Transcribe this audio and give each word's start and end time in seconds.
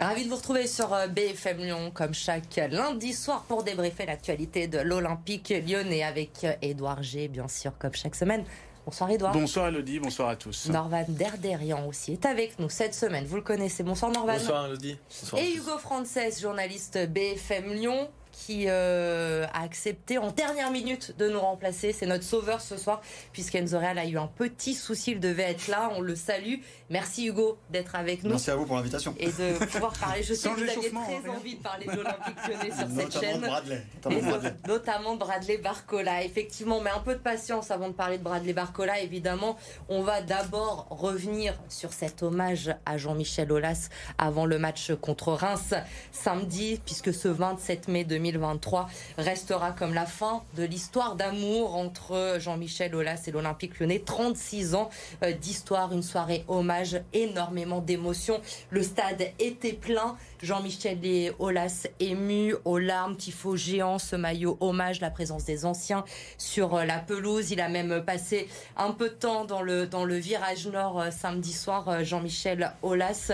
Ravi 0.00 0.24
de 0.24 0.30
vous 0.30 0.36
retrouver 0.36 0.66
sur 0.66 0.94
euh, 0.94 1.08
BFM 1.08 1.58
Lyon 1.58 1.90
comme 1.92 2.14
chaque 2.14 2.58
lundi 2.70 3.12
soir 3.12 3.44
pour 3.46 3.64
débriefer 3.64 4.06
l'actualité 4.06 4.66
de 4.66 4.78
l'Olympique 4.78 5.52
lyonnais 5.66 6.02
avec 6.02 6.42
euh, 6.44 7.02
G, 7.02 7.28
bien 7.28 7.48
sûr, 7.48 7.72
comme 7.78 7.92
chaque 7.92 8.14
semaine. 8.14 8.44
Bonsoir 8.86 9.10
Edouard. 9.10 9.32
Bonsoir 9.32 9.68
Elodie, 9.68 10.00
bonsoir 10.00 10.30
à 10.30 10.36
tous. 10.36 10.70
Norvan 10.70 11.04
Derderian 11.06 11.86
aussi 11.86 12.12
est 12.12 12.24
avec 12.24 12.58
nous 12.58 12.70
cette 12.70 12.94
semaine. 12.94 13.26
Vous 13.26 13.36
le 13.36 13.42
connaissez. 13.42 13.82
Bonsoir 13.82 14.10
Norvan. 14.10 14.32
Bonsoir 14.38 14.66
Elodie. 14.66 14.96
Et 15.36 15.52
Hugo 15.52 15.76
Frances, 15.76 16.40
journaliste 16.40 16.98
BFM 17.10 17.74
Lyon 17.74 18.08
qui 18.32 18.64
euh, 18.68 19.46
a 19.52 19.62
accepté 19.62 20.18
en 20.18 20.30
dernière 20.30 20.70
minute 20.70 21.16
de 21.18 21.28
nous 21.28 21.40
remplacer. 21.40 21.92
C'est 21.92 22.06
notre 22.06 22.24
sauveur 22.24 22.60
ce 22.60 22.76
soir, 22.76 23.00
puisqu'Enzo 23.32 23.78
Real 23.78 23.98
a 23.98 24.06
eu 24.06 24.18
un 24.18 24.26
petit 24.26 24.74
souci. 24.74 25.12
Il 25.12 25.20
devait 25.20 25.50
être 25.50 25.68
là. 25.68 25.90
On 25.96 26.00
le 26.00 26.14
salue. 26.14 26.56
Merci 26.88 27.26
Hugo 27.26 27.58
d'être 27.70 27.94
avec 27.94 28.22
nous. 28.22 28.30
Merci 28.30 28.50
à 28.50 28.56
vous 28.56 28.66
pour 28.66 28.76
l'invitation. 28.76 29.14
Et 29.18 29.26
de 29.26 29.64
pouvoir 29.72 29.92
parler. 29.92 30.22
Je 30.22 30.34
sais 30.34 30.48
que 30.48 30.54
vous 30.54 30.62
aviez 30.62 30.90
très 30.90 31.28
envie 31.28 31.56
de 31.56 31.62
parler 31.62 31.86
de 31.86 31.92
l'Olympique 31.92 32.36
lyonnais 32.48 32.70
sur 32.76 32.88
cette 32.96 33.20
chaîne. 33.20 33.40
Bradley, 33.40 33.82
notamment, 33.94 34.28
Bradley. 34.30 34.54
notamment 34.66 35.16
Bradley 35.16 35.58
Barcola. 35.58 36.24
Effectivement, 36.24 36.80
mais 36.80 36.90
un 36.90 37.00
peu 37.00 37.14
de 37.14 37.20
patience 37.20 37.70
avant 37.70 37.88
de 37.88 37.94
parler 37.94 38.18
de 38.18 38.22
Bradley 38.22 38.52
Barcola. 38.52 39.00
Évidemment, 39.00 39.56
on 39.88 40.02
va 40.02 40.22
d'abord 40.22 40.86
revenir 40.90 41.54
sur 41.68 41.92
cet 41.92 42.22
hommage 42.22 42.74
à 42.86 42.96
Jean-Michel 42.98 43.52
Aulas 43.52 43.88
avant 44.18 44.46
le 44.46 44.58
match 44.58 44.92
contre 45.00 45.32
Reims 45.32 45.74
samedi, 46.12 46.80
puisque 46.84 47.12
ce 47.12 47.28
27 47.28 47.88
mai 47.88 48.04
2020, 48.04 48.29
2023 48.32 48.88
restera 49.18 49.72
comme 49.72 49.94
la 49.94 50.06
fin 50.06 50.42
de 50.56 50.64
l'histoire 50.64 51.16
d'amour 51.16 51.76
entre 51.76 52.36
Jean-Michel 52.38 52.94
Aulas 52.94 53.22
et 53.26 53.30
l'Olympique 53.30 53.78
lyonnais. 53.78 54.02
36 54.04 54.74
ans 54.74 54.90
euh, 55.22 55.32
d'histoire, 55.32 55.92
une 55.92 56.02
soirée 56.02 56.44
hommage, 56.48 57.00
énormément 57.12 57.80
d'émotions. 57.80 58.40
Le 58.70 58.82
stade 58.82 59.22
était 59.38 59.72
plein. 59.72 60.16
Jean-Michel 60.42 61.04
et 61.04 61.32
Aulas 61.38 61.86
ému 61.98 62.54
aux 62.64 62.78
larmes, 62.78 63.16
tifo 63.16 63.56
géant, 63.56 63.98
ce 63.98 64.16
maillot 64.16 64.56
hommage, 64.60 65.00
la 65.00 65.10
présence 65.10 65.44
des 65.44 65.64
anciens 65.64 66.04
sur 66.38 66.74
euh, 66.74 66.84
la 66.84 66.98
pelouse. 66.98 67.50
Il 67.50 67.60
a 67.60 67.68
même 67.68 68.02
passé 68.04 68.48
un 68.76 68.92
peu 68.92 69.10
de 69.10 69.14
temps 69.14 69.44
dans 69.44 69.62
le, 69.62 69.86
dans 69.86 70.04
le 70.04 70.16
virage 70.16 70.66
nord 70.66 71.00
euh, 71.00 71.10
samedi 71.10 71.52
soir, 71.52 72.04
Jean-Michel 72.04 72.72
Aulas. 72.82 73.32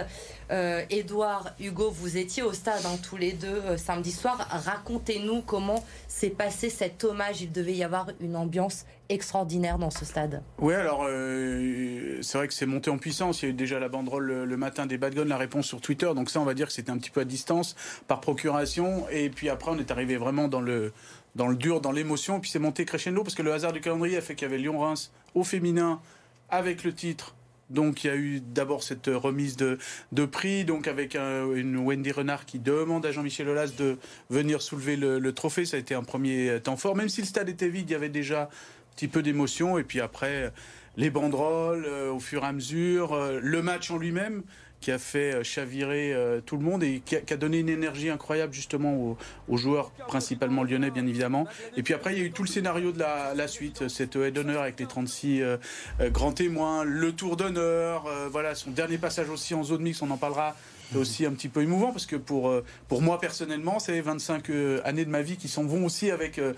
Edouard, 0.49 1.55
Hugo, 1.59 1.91
vous 1.91 2.17
étiez 2.17 2.45
au 2.45 2.53
stade 2.53 2.87
hein, 2.87 2.97
tous 3.03 3.17
les 3.17 3.33
deux 3.33 3.77
samedi 3.77 4.13
soir. 4.13 4.47
Racontez-nous 4.49 5.43
comment 5.43 5.85
s'est 6.07 6.31
passé 6.31 6.71
cet 6.71 7.03
hommage. 7.03 7.43
Il 7.43 7.51
devait 7.51 7.75
y 7.75 7.83
avoir 7.83 8.11
une 8.21 8.37
ambiance 8.37 8.85
extraordinaire 9.09 9.79
dans 9.79 9.91
ce 9.91 10.05
stade. 10.05 10.43
Oui, 10.59 10.75
alors 10.75 11.05
euh, 11.09 12.19
c'est 12.23 12.39
vrai 12.39 12.49
que 12.49 12.55
c'est 12.55 12.67
monté 12.67 12.91
en 12.91 12.99
puissance. 12.99 13.43
Il 13.43 13.47
y 13.47 13.49
a 13.49 13.51
eu 13.51 13.55
déjà 13.55 13.79
la 13.79 13.89
banderole 13.89 14.45
le, 14.45 14.57
matin 14.57 14.87
des 14.87 14.99
Bad 14.99 15.15
Guns, 15.15 15.25
la 15.25 15.37
réponse 15.37 15.67
sur 15.67 15.81
Twitter. 15.81 16.11
Donc 16.15 16.31
ça, 16.31 16.41
on 16.41 16.45
va 16.45 16.55
dire 16.55 16.67
que 16.67 16.73
c'était 16.73 16.91
un 16.91 16.99
petit 16.99 17.11
peu 17.11 17.21
à 17.21 17.25
distance, 17.25 17.77
par 18.09 18.21
procuration. 18.21 19.09
Et 19.11 19.31
puis 19.31 19.49
après, 19.49 19.71
on 19.71 19.79
est 19.79 19.91
arrivé 19.91 20.17
vraiment 20.17 20.49
dans 20.49 20.61
le 20.61 20.93
dans 21.35 21.49
le 21.49 21.57
dur, 21.57 21.81
dans 21.81 21.93
l'émotion. 21.93 22.39
Et 22.39 22.41
puis 22.41 22.51
c'est 22.51 22.59
monté 22.59 22.85
crescendo 22.85 23.23
parce 23.23 23.35
que 23.35 23.43
le 23.43 23.53
hasard 23.53 23.73
du 23.73 23.81
calendrier 23.81 24.17
a 24.17 24.21
fait 24.21 24.35
qu'il 24.35 24.47
y 24.47 24.51
avait 24.51 24.59
Lyon-Reims 24.59 25.13
au 25.35 25.45
féminin 25.45 26.01
avec 26.49 26.85
le 26.85 26.95
titre 26.95 27.35
donc 27.71 28.05
il 28.05 28.07
y 28.07 28.11
a 28.11 28.17
eu 28.17 28.41
d'abord 28.41 28.83
cette 28.83 29.09
remise 29.13 29.57
de, 29.57 29.79
prix, 30.27 30.65
donc 30.65 30.87
avec 30.87 31.17
une 31.17 31.79
Wendy 31.79 32.13
Renard 32.13 32.47
qui 32.47 32.59
demande 32.59 33.05
à 33.07 33.13
Jean-Michel 33.13 33.49
Aulas 33.49 33.73
de 33.77 33.99
venir 34.31 34.63
soulever 34.63 34.97
le, 34.97 35.33
trophée. 35.33 35.65
Ça 35.65 35.77
a 35.77 35.81
été 35.81 35.95
un 35.95 36.03
premier 36.03 36.61
temps 36.63 36.77
fort, 36.77 36.97
même 36.97 37.09
si 37.09 37.21
le 37.21 37.27
stade 37.27 37.49
était 37.49 37.69
vide, 37.69 37.91
il 37.91 37.93
y 37.93 37.97
avait 37.97 38.09
déjà 38.09 38.49
petit 38.97 39.09
peu 39.09 39.23
d'émotion. 39.23 39.79
Et 39.79 39.85
puis 39.85 40.01
après, 40.01 40.53
les 40.97 41.11
banderoles 41.11 41.85
euh, 41.87 42.11
au 42.11 42.19
fur 42.19 42.43
et 42.43 42.47
à 42.47 42.53
mesure, 42.53 43.13
euh, 43.13 43.39
le 43.41 43.63
match 43.63 43.91
en 43.91 43.99
lui-même 43.99 44.43
qui 44.81 44.93
a 44.93 44.99
fait 44.99 45.35
euh, 45.35 45.43
chavirer 45.43 46.13
euh, 46.13 46.41
tout 46.41 46.57
le 46.57 46.63
monde 46.63 46.83
et 46.83 47.03
qui 47.05 47.17
a, 47.17 47.37
donné 47.37 47.59
une 47.59 47.69
énergie 47.69 48.11
incroyable 48.11 48.53
justement 48.53 49.17
aux, 49.49 49.57
joueurs, 49.57 49.91
principalement 50.07 50.63
lyonnais 50.63 50.91
bien 50.91 51.07
évidemment. 51.07 51.47
Et 51.77 51.83
puis 51.83 51.95
après, 51.95 52.15
il 52.15 52.19
y 52.19 52.23
a 52.23 52.25
eu 52.25 52.31
tout 52.31 52.43
le 52.43 52.49
scénario 52.49 52.93
de 52.93 52.99
la, 52.99 53.49
suite, 53.49 53.89
cette 53.89 54.17
haie 54.17 54.31
d'honneur 54.31 54.63
avec 54.63 54.79
les 54.79 54.87
36 54.87 55.43
euh, 55.43 55.57
grands 56.11 56.33
témoins, 56.33 56.85
le 56.85 57.13
tour 57.13 57.37
d'honneur, 57.37 58.05
voilà, 58.31 58.55
son 58.55 58.71
dernier 58.71 58.99
passage 58.99 59.29
aussi 59.29 59.55
en 59.55 59.63
zone 59.63 59.83
mix, 59.83 60.03
on 60.03 60.11
en 60.11 60.17
parlera 60.17 60.55
c'est 60.93 60.99
aussi 60.99 61.27
un 61.27 61.33
petit 61.33 61.49
peu 61.49 61.63
émouvant 61.63 61.93
parce 61.93 62.07
que 62.07 62.17
pour, 62.17 62.49
euh, 62.49 62.65
pour 62.89 63.03
moi 63.03 63.21
personnellement, 63.21 63.79
c'est 63.79 64.01
25 64.01 64.51
euh, 64.51 64.81
années 64.85 65.05
de 65.05 65.11
ma 65.11 65.23
vie 65.23 65.37
qui 65.37 65.49
s'en 65.49 65.65
vont 65.65 65.85
aussi 65.85 66.11
avec 66.11 66.39
euh, 66.39 66.55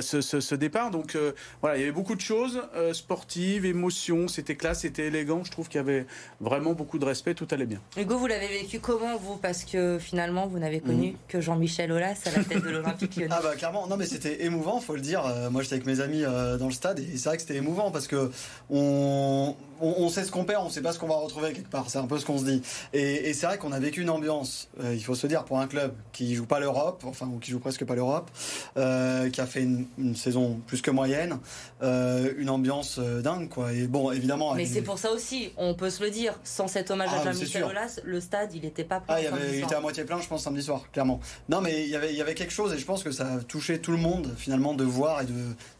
ce, 0.00 0.20
ce, 0.20 0.54
départ. 0.54 0.90
Donc 0.90 1.16
voilà, 1.60 1.76
il 1.76 1.80
y 1.80 1.82
avait 1.82 1.92
beaucoup 1.92 2.14
de 2.14 2.20
choses 2.20 2.62
sportives, 2.92 3.64
émotions, 3.64 4.28
c'était 4.28 4.54
classe, 4.54 4.80
c'était 4.80 5.06
élégant. 5.06 5.44
Je 5.44 5.50
trouve 5.50 5.68
qu'il 5.68 5.76
y 5.76 5.80
avait 5.80 6.06
vraiment 6.40 6.72
beaucoup 6.72 6.98
de 6.98 7.04
respect, 7.04 7.34
tout 7.34 7.48
allait 7.50 7.66
bien. 7.66 7.80
Hugo, 7.96 8.18
vous 8.18 8.26
l'avez 8.26 8.48
vécu 8.48 8.80
comment 8.80 9.16
vous? 9.16 9.36
Parce 9.36 9.64
que 9.64 9.98
finalement, 9.98 10.46
vous 10.46 10.58
n'avez 10.58 10.80
connu 10.80 11.08
mhm. 11.08 11.16
que 11.28 11.40
Jean-Michel 11.40 11.90
Aulas 11.90 12.20
à 12.26 12.36
la 12.36 12.44
tête 12.44 12.62
de 12.62 12.70
l'Olympique 12.70 13.16
Lyonnais. 13.16 13.34
Ah 13.34 13.40
bah 13.42 13.56
clairement, 13.56 13.86
non 13.86 13.96
mais 13.96 14.04
c'était 14.04 14.44
émouvant, 14.44 14.78
faut 14.78 14.94
le 14.94 15.00
dire. 15.00 15.22
moi 15.50 15.62
j'étais 15.62 15.76
avec 15.76 15.86
mes 15.86 16.00
amis 16.00 16.22
dans 16.22 16.66
le 16.66 16.72
stade 16.72 16.98
et 16.98 17.16
c'est 17.16 17.28
vrai 17.30 17.36
que 17.36 17.42
c'était 17.42 17.56
émouvant 17.56 17.90
parce 17.90 18.06
que 18.06 18.30
on 18.68 19.56
on, 19.82 20.08
sait 20.08 20.24
ce 20.24 20.30
qu'on 20.30 20.44
perd, 20.44 20.64
on 20.64 20.70
sait 20.70 20.80
pas 20.80 20.92
ce 20.92 20.98
qu'on 20.98 21.08
va 21.08 21.16
retrouver 21.16 21.52
quelque 21.52 21.70
part. 21.70 21.90
C'est 21.90 21.98
un 21.98 22.06
peu 22.06 22.18
ce 22.18 22.24
qu'on 22.24 22.38
se 22.38 22.44
dit. 22.44 22.62
Et, 22.92 23.32
c'est 23.34 23.46
vrai 23.46 23.58
qu'on 23.58 23.71
a 23.72 23.78
vécu 23.78 24.02
une 24.02 24.10
ambiance, 24.10 24.68
euh, 24.82 24.94
il 24.94 25.02
faut 25.02 25.14
se 25.14 25.26
dire, 25.26 25.44
pour 25.44 25.58
un 25.58 25.66
club 25.66 25.94
qui 26.12 26.34
joue 26.34 26.44
pas 26.44 26.60
l'Europe, 26.60 27.02
enfin, 27.06 27.26
ou 27.26 27.38
qui 27.38 27.50
joue 27.50 27.58
presque 27.58 27.84
pas 27.84 27.94
l'Europe, 27.94 28.30
euh, 28.76 29.30
qui 29.30 29.40
a 29.40 29.46
fait 29.46 29.62
une, 29.62 30.14
saison 30.14 30.60
plus 30.66 30.82
que 30.82 30.90
moyenne, 30.90 31.38
euh, 31.82 32.32
une 32.36 32.50
ambiance 32.50 32.98
dingue, 32.98 33.48
quoi. 33.48 33.72
Et 33.72 33.86
bon, 33.86 34.12
évidemment. 34.12 34.54
Mais 34.54 34.66
c'est 34.66 34.82
pour 34.82 34.98
ça 34.98 35.10
aussi, 35.10 35.52
on 35.56 35.74
peut 35.74 35.90
se 35.90 36.02
le 36.02 36.10
dire, 36.10 36.38
sans 36.44 36.68
cet 36.68 36.90
hommage 36.90 37.08
à 37.08 37.20
ah, 37.20 37.32
Jean-Michel 37.32 37.64
Aulas, 37.64 38.00
le 38.04 38.20
stade, 38.20 38.52
il 38.54 38.62
n'était 38.62 38.84
pas 38.84 39.00
plein. 39.00 39.14
Ah, 39.14 39.20
il, 39.20 39.26
avait, 39.26 39.58
il 39.58 39.64
était 39.64 39.74
à 39.74 39.80
moitié 39.80 40.04
plein, 40.04 40.20
je 40.20 40.28
pense, 40.28 40.42
samedi 40.42 40.62
soir, 40.62 40.82
clairement. 40.92 41.20
Non, 41.48 41.60
mais 41.60 41.84
il 41.84 41.88
y 41.88 41.96
avait, 41.96 42.12
il 42.12 42.16
y 42.16 42.20
avait 42.20 42.34
quelque 42.34 42.52
chose, 42.52 42.74
et 42.74 42.78
je 42.78 42.84
pense 42.84 43.02
que 43.02 43.10
ça 43.10 43.26
a 43.26 43.38
touché 43.38 43.80
tout 43.80 43.92
le 43.92 43.98
monde, 43.98 44.34
finalement, 44.36 44.74
de 44.74 44.84
voir 44.84 45.22
et 45.22 45.24
de, 45.24 45.32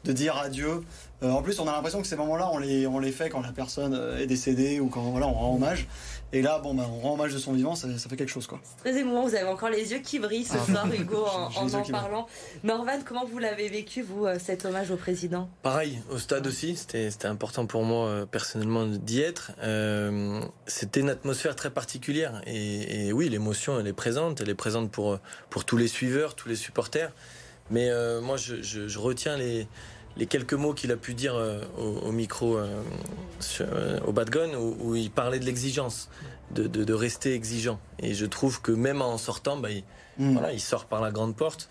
de 0.05 0.13
dire 0.13 0.37
adieu 0.39 0.83
en 1.25 1.41
plus, 1.41 1.61
on 1.61 1.69
a 1.69 1.73
l'impression 1.73 2.01
que 2.01 2.07
ces 2.09 2.17
moments-là, 2.17 2.51
on 2.53 2.59
les, 2.59 2.85
on 2.87 2.99
les 2.99 3.13
fait 3.13 3.29
quand 3.29 3.43
la 3.43 3.53
personne 3.53 3.95
est 4.19 4.27
décédée 4.27 4.81
ou 4.81 4.89
quand 4.89 5.03
voilà, 5.03 5.29
on 5.29 5.35
rend 5.35 5.55
hommage. 5.55 5.87
Et 6.35 6.41
là, 6.41 6.59
bon, 6.59 6.75
bah, 6.75 6.89
on 6.91 7.01
rend 7.01 7.15
hommage 7.15 7.35
de 7.35 7.39
son 7.39 7.53
vivant, 7.53 7.75
ça, 7.75 7.89
fait 7.89 8.17
quelque 8.17 8.31
chose. 8.31 8.47
quoi. 8.47 8.61
C'est 8.65 8.91
très 8.91 9.01
émouvant, 9.01 9.27
vous 9.27 9.35
avez 9.35 9.49
encore 9.49 9.69
les 9.69 9.93
yeux 9.93 9.99
qui 9.99 10.19
brillent 10.19 10.45
ce 10.45 10.57
ah. 10.57 10.65
soir, 10.65 10.87
Hugo, 10.93 11.25
en 11.57 11.69
en, 11.69 11.83
parlant. 11.85 12.27
Norvan, 12.65 13.01
comment 13.05 13.27
vous 13.27 13.39
l'avez 13.39 13.69
vécu, 13.69 14.03
vous, 14.03 14.27
euh, 14.27 14.39
cet 14.39 14.65
hommage 14.65 14.91
au 14.91 14.97
président? 14.97 15.51
Pareil, 15.63 16.01
au 16.11 16.19
stade 16.19 16.47
aussi, 16.47 16.77
c'était 16.77 17.27
important 17.27 17.67
pour 17.67 17.85
moi 17.85 18.27
personnellement 18.31 18.87
d'y 18.87 19.21
être. 19.21 19.53
c'était 20.67 21.01
une 21.01 21.11
atmosphère 21.11 21.55
très 21.55 21.71
particulière. 21.71 22.41
Et, 22.47 23.13
oui, 23.13 23.29
l'émotion, 23.29 23.79
elle 23.79 23.87
est 23.87 23.93
présente, 23.93 24.41
elle 24.41 24.49
est 24.49 24.55
présente 24.55 24.91
pour, 24.91 25.19
pour 25.51 25.65
tous 25.65 25.77
les 25.77 25.89
suiveurs, 25.89 26.35
tous 26.35 26.49
les 26.49 26.57
supporters. 26.57 27.13
Mais 27.71 27.91
moi, 28.21 28.37
je 28.37 28.99
retiens 28.99 29.37
les 29.37 29.67
les 30.17 30.27
quelques 30.27 30.55
mots 30.55 30.75
qu'il 30.75 30.93
a 30.93 30.97
pu 30.97 31.15
dire 31.15 31.35
euh, 31.35 31.61
au, 31.79 32.13
micro 32.13 32.59
euh, 32.59 32.83
euh, 33.61 34.01
au 34.07 34.13
Bad 34.13 34.31
Gun 34.31 34.55
où, 34.55 34.95
il 34.95 35.11
parlait 35.11 35.39
de 35.39 35.45
l'exigence, 35.45 36.09
de, 36.51 36.93
rester 36.93 37.35
exigeant. 37.35 37.81
Et 37.99 38.15
je 38.15 38.27
trouve 38.27 38.61
que 38.61 38.73
même 38.73 39.03
en 39.03 39.19
sortant, 39.19 39.57
bah, 39.57 39.71
il, 39.71 39.85
mm. 40.19 40.33
voilà, 40.33 40.53
il 40.53 40.61
sort 40.61 40.87
par 40.87 41.01
la 41.01 41.11
grande 41.11 41.37
porte. 41.37 41.69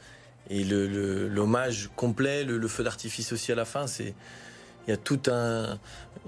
Et 0.49 0.63
l'hommage 0.63 1.89
complet, 1.95 2.43
le, 2.43 2.67
feu 2.67 2.83
d'artifice 2.83 3.31
aussi 3.31 3.51
à 3.51 3.55
la 3.55 3.65
fin, 3.65 3.87
c'est 3.87 4.13
il 4.91 4.95
y 4.95 4.99
a 4.99 5.03
toute 5.03 5.29
un, 5.29 5.79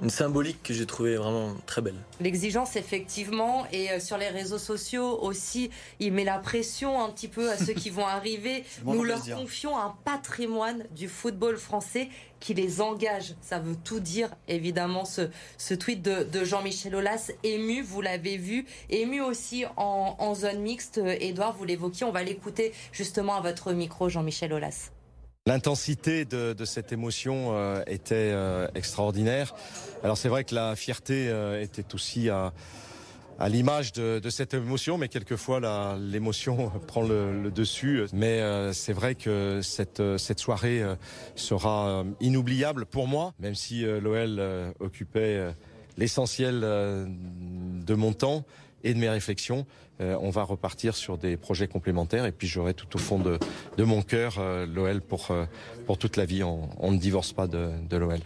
une 0.01 0.09
symbolique 0.09 0.63
que 0.63 0.73
j'ai 0.73 0.85
trouvée 0.85 1.17
vraiment 1.17 1.53
très 1.65 1.81
belle. 1.81 1.97
L'exigence, 2.21 2.77
effectivement, 2.77 3.67
et 3.73 3.91
euh, 3.91 3.99
sur 3.99 4.17
les 4.17 4.29
réseaux 4.29 4.57
sociaux 4.57 5.19
aussi, 5.21 5.69
il 5.99 6.13
met 6.13 6.23
la 6.23 6.37
pression 6.37 7.03
un 7.03 7.09
petit 7.09 7.27
peu 7.27 7.51
à 7.51 7.57
ceux 7.57 7.73
qui 7.73 7.89
vont 7.89 8.07
arriver. 8.07 8.63
Nous 8.85 9.03
leur 9.03 9.21
confions 9.25 9.77
un 9.77 9.93
patrimoine 10.05 10.85
du 10.91 11.09
football 11.09 11.57
français 11.57 12.07
qui 12.39 12.53
les 12.53 12.79
engage. 12.79 13.35
Ça 13.41 13.59
veut 13.59 13.75
tout 13.75 13.99
dire, 13.99 14.29
évidemment, 14.47 15.03
ce, 15.03 15.29
ce 15.57 15.73
tweet 15.73 16.01
de, 16.01 16.45
Jean-Michel 16.45 16.95
Aulas, 16.95 17.31
ému, 17.43 17.81
vous 17.81 17.99
l'avez 17.99 18.37
vu, 18.37 18.65
ému 18.89 19.19
aussi 19.19 19.65
en, 19.75 20.15
en 20.17 20.35
zone 20.35 20.59
mixte. 20.59 21.01
Edouard, 21.19 21.57
vous 21.57 21.65
l'évoquiez, 21.65 22.05
on 22.05 22.13
va 22.13 22.23
l'écouter 22.23 22.71
justement 22.93 23.35
à 23.35 23.41
votre 23.41 23.73
micro, 23.73 24.07
Jean-Michel 24.07 24.53
Aulas. 24.53 24.92
L'intensité 25.45 26.23
de, 26.23 26.63
cette 26.63 26.93
émotion 26.93 27.49
euh, 27.51 27.83
était 27.85 28.31
euh, 28.31 28.65
extraordinaire. 28.75 29.53
Alors 30.01 30.17
c'est 30.17 30.29
vrai 30.29 30.45
que 30.45 30.55
la 30.55 30.77
fierté 30.77 31.27
euh, 31.27 31.61
était 31.61 31.93
aussi 31.93 32.29
à, 32.29 32.53
l'image 33.49 33.91
de, 33.91 34.29
cette 34.29 34.53
émotion, 34.53 34.97
mais 34.97 35.09
quelquefois 35.09 35.59
l'émotion 35.99 36.69
prend 36.87 37.01
le, 37.01 37.51
dessus. 37.51 38.05
Mais 38.13 38.41
c'est 38.71 38.93
vrai 38.93 39.15
que 39.15 39.59
cette, 39.61 40.01
cette 40.17 40.39
soirée 40.39 40.81
sera 41.35 42.05
inoubliable 42.21 42.85
pour 42.85 43.09
moi, 43.09 43.33
même 43.39 43.55
si 43.55 43.83
l'OL 43.83 44.41
occupait 44.79 45.53
l'essentiel 45.97 46.61
de 46.61 47.93
mon 47.95 48.13
temps 48.13 48.45
et 48.83 48.93
de 48.93 48.99
mes 48.99 49.09
réflexions. 49.09 49.65
Euh, 50.01 50.17
on 50.21 50.29
va 50.29 50.43
repartir 50.43 50.95
sur 50.95 51.17
des 51.17 51.37
projets 51.37 51.67
complémentaires 51.67 52.25
et 52.25 52.31
puis 52.31 52.47
j'aurai 52.47 52.73
tout 52.73 52.95
au 52.95 52.99
fond 52.99 53.19
de, 53.19 53.37
mon 53.83 54.01
cœur 54.01 54.35
euh, 54.39 54.65
l'OL 54.65 55.01
pour, 55.01 55.31
euh, 55.31 55.45
pour 55.85 55.97
toute 55.97 56.17
la 56.17 56.25
vie. 56.25 56.43
On, 56.43 56.91
ne 56.91 56.97
divorce 56.97 57.33
pas 57.33 57.47
de, 57.47 57.69
de 57.89 57.97
l'OL. 57.97 58.19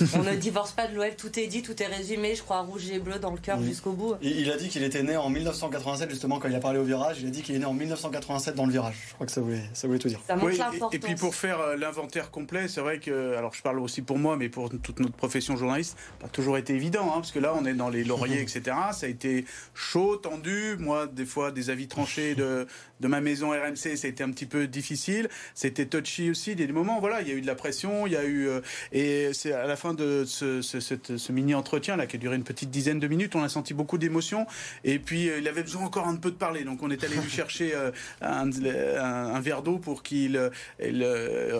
On 0.14 0.22
ne 0.22 0.34
divorce 0.36 0.72
pas 0.72 0.86
de 0.86 0.94
l'OL, 0.94 1.14
tout 1.16 1.38
est 1.38 1.46
dit, 1.46 1.60
tout 1.60 1.80
est 1.82 1.86
résumé, 1.86 2.34
je 2.34 2.42
crois, 2.42 2.60
rouge 2.60 2.90
et 2.90 2.98
bleu 2.98 3.18
dans 3.18 3.30
le 3.30 3.36
cœur 3.36 3.62
jusqu'au 3.62 3.92
bout. 3.92 4.14
il 4.22 4.50
a 4.50 4.56
dit 4.56 4.70
qu'il 4.70 4.82
était 4.84 5.02
né 5.02 5.18
en 5.18 5.28
1987, 5.28 6.08
justement, 6.08 6.38
quand 6.38 6.48
il 6.48 6.54
a 6.54 6.60
parlé 6.60 6.78
au 6.78 6.84
virage. 6.84 7.18
Il 7.20 7.26
a 7.26 7.30
dit 7.30 7.42
qu'il 7.42 7.54
est 7.56 7.58
né 7.58 7.66
en 7.66 7.74
1987 7.74 8.54
dans 8.54 8.64
le 8.64 8.72
virage. 8.72 8.96
Je 9.08 9.14
crois 9.14 9.26
que 9.26 9.32
ça 9.32 9.42
voulait, 9.42 9.62
ça 9.74 9.86
voulait 9.86 9.98
tout 9.98 10.08
dire. 10.08 10.20
Ça 10.26 10.36
oui, 10.42 10.58
et, 10.92 10.96
et, 10.96 10.98
puis 10.98 11.14
pour 11.14 11.34
faire 11.34 11.60
euh, 11.60 11.76
l'inventaire 11.76 12.30
complet, 12.30 12.68
c'est 12.68 12.80
vrai 12.80 13.00
que, 13.00 13.36
alors 13.36 13.52
je 13.52 13.60
parle 13.60 13.80
aussi 13.80 14.00
pour 14.00 14.18
moi, 14.18 14.38
mais 14.38 14.48
pour 14.48 14.70
toute 14.70 14.98
notre 14.98 15.14
profession 15.14 15.58
journaliste, 15.58 15.98
pas 16.20 16.28
toujours 16.28 16.56
été 16.56 16.74
évident, 16.74 17.08
hein, 17.08 17.16
parce 17.16 17.32
que 17.32 17.38
là, 17.38 17.52
on 17.54 17.66
est 17.66 17.74
dans 17.74 17.90
les 17.90 18.02
lauriers, 18.02 18.40
etc. 18.40 18.62
Ça 18.92 19.04
a 19.04 19.08
été 19.10 19.44
chaud, 19.74 20.16
tendu. 20.16 20.76
Moi, 20.78 21.06
des 21.06 21.26
fois, 21.26 21.50
des 21.50 21.68
avis 21.68 21.86
tranchés 21.86 22.34
de, 22.34 22.66
de 23.00 23.08
ma 23.08 23.20
maison 23.20 23.50
RMC, 23.50 23.96
ça 23.96 24.06
a 24.06 24.08
été 24.08 24.24
un 24.24 24.30
petit 24.30 24.46
peu 24.46 24.66
difficile. 24.66 25.28
C'était 25.54 25.84
touchy 25.84 26.30
aussi. 26.30 26.52
Il 26.52 26.60
y 26.60 26.64
a 26.64 26.66
des 26.66 26.72
moments, 26.72 26.98
voilà, 26.98 27.20
il 27.20 27.28
y 27.28 27.30
a 27.30 27.34
eu 27.34 27.42
de 27.42 27.46
la 27.46 27.54
pression, 27.54 28.06
il 28.06 28.14
y 28.14 28.16
a 28.16 28.24
eu. 28.24 28.48
Euh, 28.48 28.60
et 28.92 29.34
c'est 29.34 29.52
à 29.52 29.66
la 29.66 29.76
fin 29.82 29.94
de 29.94 30.24
ce, 30.24 30.62
ce, 30.62 31.32
mini-entretien 31.32 31.96
là 31.96 32.06
qui 32.06 32.14
a 32.14 32.18
duré 32.18 32.36
une 32.36 32.44
petite 32.44 32.70
dizaine 32.70 33.00
de 33.00 33.08
minutes. 33.08 33.34
On 33.34 33.42
a 33.42 33.48
senti 33.48 33.74
beaucoup 33.74 33.98
d'émotions 33.98 34.46
et 34.84 35.00
puis 35.00 35.28
euh, 35.28 35.40
il 35.40 35.48
avait 35.48 35.62
besoin 35.62 35.82
encore 35.82 36.06
un 36.06 36.14
peu 36.14 36.30
de 36.30 36.36
parler. 36.36 36.62
Donc 36.62 36.84
on 36.84 36.90
est 36.90 37.02
allé 37.02 37.16
lui 37.16 37.30
chercher 37.40 37.74
euh, 37.74 37.90
un, 38.20 39.40
verre 39.40 39.62
d'eau 39.62 39.78
pour 39.78 40.04
qu'il 40.04 40.36
euh, 40.36 40.50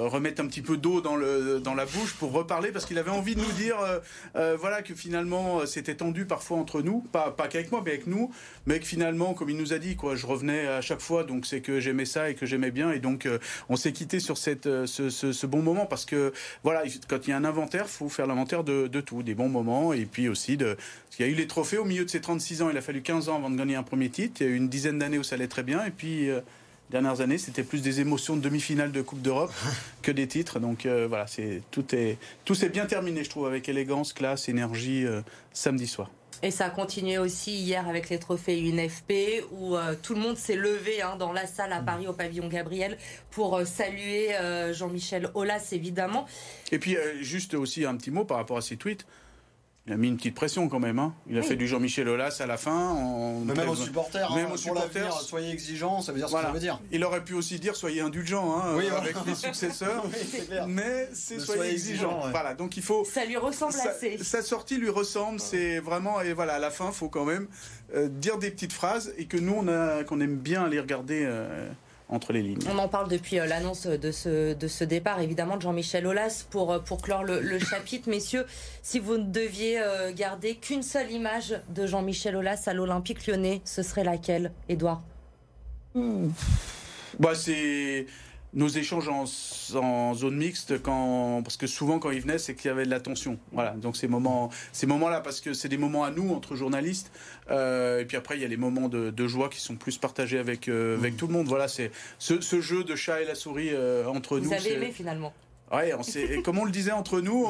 remette 0.06 0.38
un 0.38 0.46
petit 0.46 0.62
peu 0.62 0.76
d'eau 0.76 1.00
dans, 1.00 1.16
le, 1.16 1.58
dans 1.58 1.74
la 1.74 1.84
bouche 1.84 2.14
pour 2.14 2.30
reparler 2.30 2.70
parce 2.70 2.86
qu'il 2.86 2.96
avait 2.98 3.10
envie 3.10 3.34
de 3.34 3.40
nous 3.40 3.52
dire 3.52 3.76
voilà 4.34 4.82
que 4.82 4.94
finalement 4.94 5.66
c'était 5.66 5.96
tendu 5.96 6.24
parfois 6.24 6.58
entre 6.58 6.80
nous, 6.80 7.00
pas, 7.00 7.32
pas 7.32 7.48
qu'avec 7.48 7.72
moi 7.72 7.82
mais 7.84 7.92
avec 7.92 8.06
nous, 8.06 8.30
mais 8.66 8.78
que 8.78 8.86
finalement 8.86 9.34
comme 9.34 9.50
il 9.50 9.56
nous 9.56 9.72
a 9.72 9.78
dit 9.78 9.96
quoi, 9.96 10.14
je 10.14 10.26
revenais 10.26 10.68
à 10.68 10.80
chaque 10.80 11.00
fois 11.00 11.24
donc 11.24 11.46
c'est 11.46 11.60
que 11.60 11.80
j'aimais 11.80 12.04
ça 12.04 12.30
et 12.30 12.34
que 12.34 12.46
j'aimais 12.46 12.70
bien 12.70 12.92
et 12.92 13.00
donc 13.00 13.28
on 13.68 13.76
s'est 13.76 13.92
quitté 13.92 14.20
sur 14.20 14.38
cette, 14.38 14.68
ce, 14.86 15.10
ce, 15.10 15.46
bon 15.46 15.62
moment 15.62 15.86
parce 15.86 16.04
que 16.04 16.32
voilà 16.62 16.82
quand 17.08 17.26
il 17.26 17.30
y 17.30 17.32
a 17.32 17.36
un 17.36 17.44
inventaire, 17.44 17.88
faut 17.88 18.08
faire 18.14 18.26
l'inventaire 18.26 18.64
de, 18.64 18.86
de, 18.86 19.00
tout, 19.00 19.22
des 19.22 19.34
bons 19.34 19.48
moments, 19.48 19.92
et 19.92 20.04
puis 20.04 20.28
aussi 20.28 20.56
de... 20.56 20.74
Parce 20.74 21.16
qu'il 21.16 21.26
y 21.26 21.28
a 21.28 21.32
eu 21.32 21.34
les 21.34 21.46
trophées 21.46 21.78
au 21.78 21.84
milieu 21.84 22.04
de 22.04 22.10
ces 22.10 22.20
36 22.20 22.62
ans, 22.62 22.70
il 22.70 22.76
a 22.76 22.82
fallu 22.82 23.02
15 23.02 23.28
ans 23.28 23.36
avant 23.36 23.50
de 23.50 23.56
gagner 23.56 23.76
un 23.76 23.82
premier 23.82 24.08
titre, 24.10 24.40
il 24.40 24.46
y 24.46 24.50
a 24.50 24.52
eu 24.52 24.56
une 24.56 24.68
dizaine 24.68 24.98
d'années 24.98 25.18
où 25.18 25.22
ça 25.22 25.34
allait 25.36 25.48
très 25.48 25.62
bien, 25.62 25.84
et 25.84 25.90
puis... 25.90 26.30
Euh, 26.30 26.40
dernières 26.92 27.22
années, 27.22 27.38
c'était 27.38 27.62
plus 27.62 27.82
des 27.82 28.00
émotions 28.00 28.36
de 28.36 28.42
demi-finale 28.42 28.92
de 28.92 29.02
Coupe 29.02 29.22
d'Europe 29.22 29.52
que 30.02 30.12
des 30.12 30.28
titres. 30.28 30.60
Donc 30.60 30.86
euh, 30.86 31.06
voilà, 31.08 31.26
c'est 31.26 31.62
tout 31.70 31.94
est 31.94 32.18
tout 32.44 32.54
s'est 32.54 32.68
bien 32.68 32.86
terminé, 32.86 33.24
je 33.24 33.30
trouve, 33.30 33.46
avec 33.46 33.68
élégance, 33.68 34.12
classe, 34.12 34.48
énergie 34.48 35.04
euh, 35.04 35.22
samedi 35.52 35.86
soir. 35.86 36.10
Et 36.42 36.50
ça 36.50 36.66
a 36.66 36.70
continué 36.70 37.18
aussi 37.18 37.52
hier 37.52 37.88
avec 37.88 38.08
les 38.08 38.18
trophées 38.18 38.60
UNFP 38.60 39.44
où 39.52 39.76
tout 40.02 40.14
le 40.14 40.20
monde 40.20 40.36
s'est 40.36 40.56
levé 40.56 41.00
hein, 41.00 41.16
dans 41.16 41.32
la 41.32 41.46
salle 41.46 41.72
à 41.72 41.80
Paris 41.80 42.08
au 42.08 42.12
pavillon 42.12 42.48
Gabriel 42.48 42.98
pour 43.30 43.60
saluer 43.64 44.30
Jean-Michel 44.72 45.30
Aulas 45.34 45.68
évidemment. 45.72 46.26
Et 46.72 46.78
puis 46.78 46.96
juste 47.20 47.54
aussi 47.54 47.84
un 47.84 47.96
petit 47.96 48.10
mot 48.10 48.24
par 48.24 48.38
rapport 48.38 48.56
à 48.56 48.62
ces 48.62 48.76
tweets. 48.76 49.06
Il 49.86 49.92
a 49.92 49.96
mis 49.96 50.06
une 50.06 50.16
petite 50.16 50.36
pression 50.36 50.68
quand 50.68 50.78
même. 50.78 51.00
Hein. 51.00 51.12
Il 51.26 51.36
a 51.36 51.42
fait 51.42 51.56
du 51.56 51.66
Jean-Michel 51.66 52.08
Aulas 52.08 52.36
à 52.38 52.46
la 52.46 52.56
fin. 52.56 52.94
même 53.44 53.68
aux 53.68 53.74
supporters. 53.74 54.32
Même 54.32 54.46
hein, 54.46 54.50
aux 54.54 54.56
supporters. 54.56 55.12
soyez 55.22 55.50
exigeants, 55.50 56.00
ça 56.00 56.12
veut 56.12 56.18
dire 56.18 56.28
ce 56.28 56.34
que 56.34 56.40
ça 56.40 56.50
veut 56.52 56.60
dire. 56.60 56.80
Il 56.92 57.02
aurait 57.04 57.24
pu 57.24 57.34
aussi 57.34 57.58
dire 57.58 57.74
soyez 57.74 58.00
indulgents 58.00 58.56
hein, 58.56 58.78
avec 58.96 59.16
les 59.26 59.34
successeurs. 59.34 60.04
mais 60.68 61.08
c'est 61.12 61.40
soyez, 61.40 61.72
exigeants. 61.72 62.28
Voilà, 62.30 62.54
donc 62.54 62.76
il 62.76 62.82
faut. 62.82 63.04
Ça 63.04 63.24
lui 63.24 63.36
ressemble 63.36 63.74
assez. 63.74 64.18
Sa 64.18 64.42
sortie 64.42 64.76
lui 64.76 64.90
ressemble. 64.90 65.40
C'est 65.40 65.80
vraiment 65.80 66.20
et 66.20 66.32
voilà 66.32 66.54
à 66.54 66.58
la 66.58 66.70
fin, 66.70 66.88
il 66.88 66.94
faut 66.94 67.08
quand 67.08 67.24
même 67.24 67.48
euh, 67.94 68.08
dire 68.08 68.38
des 68.38 68.50
petites 68.50 68.72
phrases 68.72 69.12
et 69.16 69.26
que 69.26 69.36
nous 69.36 69.54
on 69.54 70.04
qu'on 70.04 70.20
aime 70.20 70.36
bien 70.36 70.68
les 70.68 70.78
regarder. 70.78 71.24
Euh, 71.24 71.68
entre 72.12 72.32
les 72.32 72.42
lignes. 72.42 72.58
On 72.70 72.78
en 72.78 72.88
parle 72.88 73.08
depuis 73.08 73.40
euh, 73.40 73.46
l'annonce 73.46 73.86
de 73.86 74.12
ce, 74.12 74.52
de 74.52 74.68
ce 74.68 74.84
départ, 74.84 75.20
évidemment, 75.20 75.56
de 75.56 75.62
Jean-Michel 75.62 76.06
Aulas. 76.06 76.46
Pour, 76.50 76.72
euh, 76.72 76.78
pour 76.78 77.00
clore 77.00 77.24
le, 77.24 77.58
chapitre, 77.58 78.08
messieurs, 78.08 78.46
si 78.82 78.98
vous 78.98 79.16
ne 79.16 79.24
deviez 79.24 79.80
euh, 79.80 80.12
garder 80.12 80.56
qu'une 80.56 80.82
seule 80.82 81.10
image 81.10 81.60
de 81.70 81.86
Jean-Michel 81.86 82.36
Aulas 82.36 82.64
à 82.66 82.74
l'Olympique 82.74 83.26
lyonnais, 83.26 83.62
ce 83.64 83.82
serait 83.82 84.04
laquelle, 84.04 84.52
Edouard 84.68 85.02
bah, 85.94 87.34
C'est 87.34 88.06
nos 88.54 88.68
échanges 88.68 89.08
en, 89.08 90.14
zone 90.14 90.36
mixte, 90.36 90.82
quand, 90.82 91.42
parce 91.42 91.56
que 91.56 91.66
souvent 91.66 91.98
quand 91.98 92.10
ils 92.10 92.20
venaient, 92.20 92.38
c'est 92.38 92.54
qu'il 92.54 92.68
y 92.68 92.70
avait 92.70 92.84
de 92.84 92.90
la 92.90 93.00
tension. 93.00 93.38
Voilà, 93.52 93.70
donc 93.70 93.96
ces 93.96 94.08
moments, 94.08 94.50
ces 94.72 94.86
moments-là, 94.86 95.20
parce 95.20 95.40
que 95.40 95.54
c'est 95.54 95.68
des 95.68 95.78
moments 95.78 96.04
à 96.04 96.10
nous 96.10 96.32
entre 96.34 96.54
journalistes, 96.54 97.10
euh, 97.50 98.00
et 98.00 98.04
puis 98.04 98.16
après 98.16 98.36
il 98.36 98.42
y 98.42 98.44
a 98.44 98.48
les 98.48 98.56
moments 98.56 98.88
de, 98.88 99.26
joie 99.26 99.48
qui 99.48 99.60
sont 99.60 99.76
plus 99.76 99.98
partagés 99.98 100.38
avec 100.38 100.68
euh, 100.68 100.98
avec 100.98 101.16
tout 101.16 101.26
le 101.26 101.32
monde. 101.32 101.46
Voilà, 101.46 101.68
c'est 101.68 101.90
ce, 102.18 102.60
jeu 102.60 102.84
de 102.84 102.94
chat 102.94 103.22
et 103.22 103.24
la 103.24 103.34
souris 103.34 103.70
euh, 103.72 104.06
entre 104.06 104.38
nous. 104.38 104.48
Vous 104.48 104.52
avez 104.52 104.74
aimé 104.74 104.92
finalement. 104.92 105.32
Ouais, 105.72 105.94
on 105.94 106.02
et 106.02 106.42
comme 106.42 106.58
on 106.58 106.66
le 106.66 106.70
disait 106.70 106.92
entre 106.92 107.20
nous, 107.20 107.46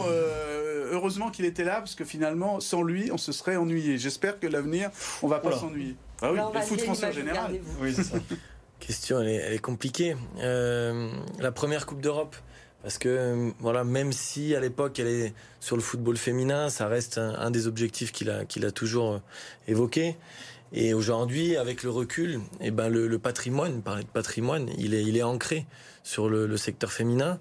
heureusement 0.92 1.30
qu'il 1.30 1.44
était 1.44 1.64
là 1.64 1.76
parce 1.76 1.96
que 1.96 2.04
finalement, 2.04 2.60
sans 2.60 2.82
lui, 2.84 3.10
on 3.10 3.18
se 3.18 3.32
serait 3.32 3.56
ennuyé. 3.56 3.98
J'espère 3.98 4.38
que 4.38 4.46
l'avenir, 4.46 4.90
on 5.22 5.28
va 5.28 5.40
pas 5.40 5.58
s'ennuyer. 5.58 5.96
Ah 6.20 6.32
oui, 6.32 6.38
le 6.54 6.60
foot 6.60 6.80
français 6.82 7.06
en 7.06 7.12
général. 7.12 7.58
Oui, 7.80 7.92
c'est 7.92 8.04
ça 8.04 8.18
question, 8.86 9.20
elle 9.20 9.28
est, 9.28 9.58
compliquée. 9.58 10.16
Euh, 10.38 11.10
la 11.38 11.52
première 11.52 11.86
Coupe 11.86 12.00
d'Europe, 12.00 12.34
parce 12.82 12.98
que 12.98 13.52
voilà, 13.60 13.84
même 13.84 14.12
si 14.12 14.56
à 14.56 14.60
l'époque 14.60 14.98
elle 14.98 15.06
est 15.06 15.34
sur 15.60 15.76
le 15.76 15.82
football 15.82 16.16
féminin, 16.16 16.68
ça 16.68 16.88
reste 16.88 17.18
un, 17.18 17.50
des 17.50 17.68
objectifs 17.68 18.10
qu'il 18.10 18.28
a, 18.28 18.44
qu'il 18.44 18.66
a 18.66 18.72
toujours 18.72 19.12
euh, 19.12 19.18
évoqué. 19.68 20.16
Et 20.72 20.94
aujourd'hui, 20.94 21.56
avec 21.56 21.82
le 21.82 21.90
recul, 21.90 22.40
eh 22.60 22.70
ben 22.70 22.88
le, 22.88 23.18
patrimoine, 23.18 23.82
parler 23.82 24.02
de 24.04 24.08
patrimoine, 24.08 24.70
il 24.78 24.94
est, 24.94 25.02
il 25.02 25.16
est 25.16 25.22
ancré 25.22 25.66
sur 26.02 26.28
le, 26.28 26.56
secteur 26.56 26.92
féminin. 26.92 27.38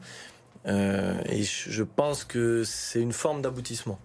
Euh, 0.67 1.19
et 1.27 1.43
je 1.43 1.83
pense 1.83 2.23
que 2.23 2.63
c'est 2.63 3.01
une 3.01 3.13
forme 3.13 3.41
d'aboutissement. 3.41 3.99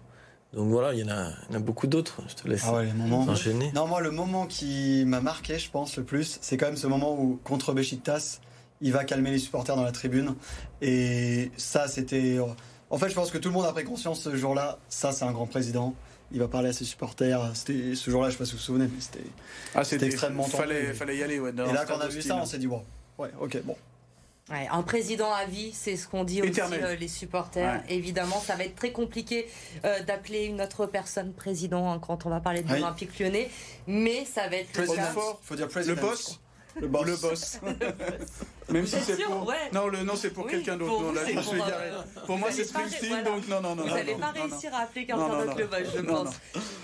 Donc 0.57 0.69
voilà, 0.71 0.91
il 0.95 1.01
y 1.01 1.03
en 1.03 1.09
a, 1.09 1.59
beaucoup 1.59 1.85
d'autres. 1.85 2.19
Je 2.27 2.33
te 2.33 2.47
laisse 2.47 2.63
ah 2.65 2.81
enchaîner. 3.11 3.71
Non, 3.75 3.85
moi, 3.85 4.01
le 4.01 4.09
moment 4.09 4.47
qui 4.47 5.03
m'a 5.05 5.21
marqué, 5.21 5.59
je 5.59 5.69
pense, 5.69 5.95
le 5.97 6.03
plus, 6.03 6.39
c'est 6.41 6.57
quand 6.57 6.65
même 6.65 6.77
ce 6.77 6.87
moment 6.87 7.13
où, 7.13 7.39
contre 7.43 7.73
Besiktas, 7.73 8.39
il 8.81 8.91
va 8.91 9.03
calmer 9.03 9.29
les 9.29 9.37
supporters 9.37 9.75
dans 9.75 9.83
la 9.83 9.91
tribune. 9.91 10.33
Et 10.81 11.51
ça, 11.57 11.87
c'était. 11.87 12.39
En 12.89 12.97
fait, 12.97 13.07
je 13.07 13.13
pense 13.13 13.29
que 13.29 13.37
tout 13.37 13.49
le 13.49 13.53
monde 13.53 13.67
a 13.67 13.71
pris 13.71 13.83
conscience 13.83 14.19
ce 14.19 14.35
jour-là. 14.35 14.79
Ça, 14.89 15.11
c'est 15.11 15.25
un 15.25 15.31
grand 15.31 15.45
président. 15.45 15.93
Il 16.31 16.39
va 16.39 16.47
parler 16.47 16.69
à 16.69 16.73
ses 16.73 16.85
supporters. 16.85 17.39
C'était 17.53 17.93
ce 17.93 18.09
jour-là, 18.09 18.29
je 18.29 18.33
sais 18.33 18.39
pas 18.39 18.45
si 18.45 18.53
vous 18.53 18.57
vous 18.57 18.63
souvenez, 18.63 18.85
mais 18.85 18.99
c'était 18.99 19.29
ah, 19.75 20.05
extrêmement 20.05 20.43
fallait, 20.45 20.91
fallait 20.93 21.17
y 21.17 21.23
aller. 21.23 21.39
Ouais, 21.39 21.51
et 21.51 21.73
là, 21.73 21.85
quand 21.87 21.97
on 21.97 22.01
a 22.01 22.07
vu 22.07 22.23
ça, 22.23 22.35
on 22.35 22.45
s'est 22.45 22.57
dit 22.57 22.67
bon, 22.67 22.81
ouais, 23.19 23.29
ok, 23.39 23.61
bon 23.63 23.75
un 24.49 24.81
président 24.83 25.31
à 25.33 25.45
vie, 25.45 25.71
c'est 25.73 25.97
ce 25.97 26.07
qu'on 26.07 26.23
dit 26.23 26.41
aussi 26.41 26.61
euh, 26.61 26.95
les 26.95 27.07
supporters. 27.07 27.83
Évidemment, 27.89 28.39
ça 28.39 28.55
va 28.55 28.63
être 28.63 28.75
très 28.75 28.91
compliqué 28.91 29.47
euh, 29.85 30.01
d'appeler 30.03 30.45
une 30.45 30.61
autre 30.61 30.85
personne 30.85 31.33
président 31.33 31.91
hein, 31.91 31.99
quand 31.99 32.25
on 32.25 32.29
va 32.29 32.39
parler 32.39 32.61
de 32.61 32.71
l'Olympique 32.71 33.19
lyonnais, 33.19 33.49
mais 33.87 34.25
ça 34.25 34.47
va 34.47 34.57
être 34.57 34.77
le, 34.77 34.85
Faut 34.85 35.55
dire 35.55 35.67
le 35.67 35.95
boss. 35.95 36.39
Le 36.79 36.87
boss. 36.87 37.07
Le 37.07 37.15
boss. 37.15 37.59
Même 38.69 38.85
si 38.85 38.97
c'est 38.99 39.23
pour. 39.23 39.51
Non, 39.73 39.87
le, 39.87 40.03
non 40.03 40.13
c'est 40.15 40.29
pour 40.29 40.45
quelqu'un 40.47 40.77
d'autre. 40.77 40.97
Pour, 40.97 41.13
euh, 41.15 42.03
pour, 42.25 42.37
moi, 42.37 42.49
c'est 42.51 42.65
Springsteen, 42.65 43.23
donc 43.23 43.47
non, 43.47 43.61
non, 43.61 43.75
non. 43.75 43.83
Vous 43.83 43.89
n'allez 43.89 44.15
pas 44.15 44.31
réussir 44.31 44.73
à 44.73 44.79
appeler 44.81 45.05
quelqu'un 45.05 45.27
d'autre 45.27 45.57
le 45.57 45.65
boss, 45.65 45.79
je 45.95 46.01
pense. 46.01 46.29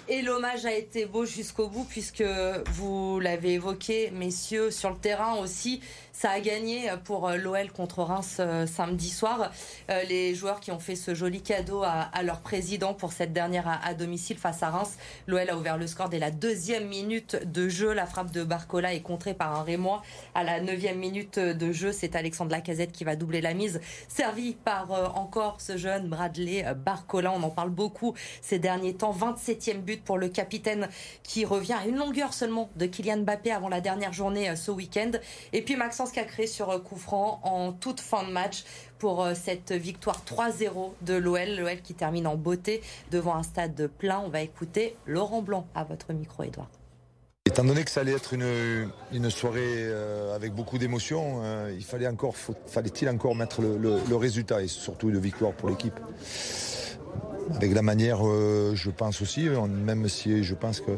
Et 0.08 0.22
l'hommage 0.22 0.66
a 0.66 0.74
été 0.74 1.06
beau 1.06 1.26
jusqu'au 1.26 1.68
bout, 1.68 1.84
puisque 1.84 2.24
vous 2.72 3.20
l'avez 3.20 3.54
évoqué, 3.54 4.12
messieurs, 4.12 4.72
sur 4.72 4.90
le 4.90 4.98
terrain 4.98 5.36
aussi. 5.36 5.82
Ça 6.16 6.30
a 6.30 6.40
gagné 6.40 6.92
pour 7.06 7.28
euh, 7.28 7.38
l'OL 7.38 7.72
contre 7.72 8.04
Reims 8.04 8.38
euh, 8.40 8.68
samedi 8.68 9.10
soir. 9.10 9.52
Euh, 9.90 10.04
les 10.04 10.36
joueurs 10.36 10.60
qui 10.60 10.72
ont 10.72 10.78
fait 10.78 10.96
ce 10.96 11.16
joli 11.16 11.42
cadeau 11.42 11.82
à, 11.84 12.22
leur 12.22 12.42
président 12.42 12.94
pour 12.94 13.12
cette 13.12 13.34
dernière 13.34 13.82
à, 13.84 13.96
domicile 13.96 14.38
face 14.38 14.62
à 14.62 14.70
Reims. 14.70 14.98
L'OL 15.26 15.50
a 15.50 15.58
ouvert 15.58 15.76
le 15.76 15.88
score 15.88 16.10
dès 16.10 16.20
la 16.20 16.30
deuxième 16.30 16.88
minute 16.88 17.36
de 17.52 17.68
jeu. 17.68 17.94
La 17.94 18.06
frappe 18.06 18.32
de 18.32 18.44
Barcola 18.44 18.94
est 18.94 19.02
contrée 19.02 19.34
par 19.34 19.56
un 19.56 19.64
Rémois 19.64 20.04
à 20.36 20.44
la 20.44 20.62
neuvième 20.62 21.00
minute 21.00 21.40
de 21.40 21.72
jeu. 21.72 21.92
C'est 21.92 22.16
Alexandre 22.16 22.52
Lacazette 22.52 22.92
qui 22.92 23.04
va 23.04 23.16
doubler 23.16 23.42
la 23.42 23.56
mise. 23.56 23.82
Servi 24.08 24.54
par 24.54 25.18
encore 25.18 25.62
ce 25.62 25.78
jeune 25.78 26.10
Bradley 26.10 26.64
Barcola. 26.76 27.32
On 27.32 27.42
en 27.42 27.50
parle 27.50 27.72
beaucoup 27.72 28.14
ces 28.42 28.60
derniers 28.60 28.94
temps. 28.94 29.14
27e 29.14 29.80
but 29.80 30.04
pour 30.04 30.20
le 30.20 30.30
capitaine 30.30 30.88
qui 31.24 31.44
revient 31.44 31.74
à 31.74 31.88
une 31.88 31.98
longueur 31.98 32.36
seulement 32.36 32.70
de 32.76 32.86
Kylian 32.86 33.18
Mbappé 33.18 33.52
avant 33.52 33.70
la 33.70 33.82
dernière 33.82 34.14
journée 34.14 34.56
ce 34.56 34.70
week-end. 34.70 35.12
Et 35.54 35.64
puis 35.64 35.76
Maxence 35.76 36.03
Cacré 36.12 36.48
sur 36.48 36.70
euh, 36.70 36.80
coup 36.80 36.98
franc 36.98 37.40
en 37.44 37.72
toute 37.72 38.00
fin 38.00 38.24
de 38.24 38.32
match 38.32 38.64
pour 39.00 39.24
euh, 39.24 39.34
cette 39.34 39.72
victoire 39.72 40.24
3-0 40.26 40.92
de 41.02 41.14
l'OL. 41.14 41.56
L'OL 41.58 41.82
qui 41.82 41.94
termine 41.94 42.28
en 42.28 42.36
beauté 42.36 42.82
devant 43.12 43.36
un 43.36 43.44
stade 43.44 43.90
plein. 43.98 44.20
On 44.20 44.30
va 44.30 44.42
écouter 44.42 44.96
Laurent 45.06 45.42
Blanc 45.42 45.68
à 45.76 45.84
votre 45.84 46.14
micro, 46.14 46.44
Edouard. 46.44 46.70
Étant 47.46 47.64
donné 47.64 47.84
que 47.84 47.92
ça 47.92 48.02
allait 48.02 48.14
être 48.14 48.34
une, 48.34 48.90
une 49.12 49.30
soirée 49.30 49.60
euh, 49.62 50.36
avec 50.36 50.54
beaucoup 50.54 50.78
d'émotions, 50.78 51.42
il 51.70 51.84
fallait 51.84 52.08
encore, 52.08 52.36
fallait-il 52.68 53.10
encore 53.10 53.36
mettre 53.36 53.62
le, 53.62 54.16
résultat 54.16 54.64
et 54.64 54.68
surtout 54.68 55.10
une 55.10 55.20
victoire 55.20 55.52
pour 55.52 55.70
l'équipe? 55.70 56.00
Avec 57.56 57.74
la 57.74 57.82
manière, 57.82 58.24
je 58.24 58.90
pense 58.90 59.22
aussi, 59.22 59.50
même 59.50 60.08
si 60.08 60.44
je 60.44 60.56
pense 60.56 60.80
que 60.80 60.92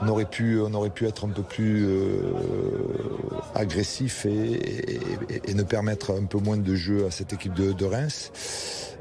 on 0.00 0.08
aurait 0.08 0.26
pu, 0.26 0.60
on 0.60 0.72
aurait 0.74 0.90
pu 0.90 1.06
être 1.06 1.26
un 1.26 1.30
peu 1.30 1.42
plus 1.42 1.86
euh, 1.86 2.20
agressif 3.54 4.26
et, 4.26 5.00
ne 5.54 5.62
permettre 5.62 6.12
un 6.12 6.24
peu 6.24 6.38
moins 6.38 6.56
de 6.56 6.74
jeu 6.74 7.06
à 7.06 7.10
cette 7.10 7.32
équipe 7.32 7.54
de, 7.54 7.84
Reims. 7.84 8.32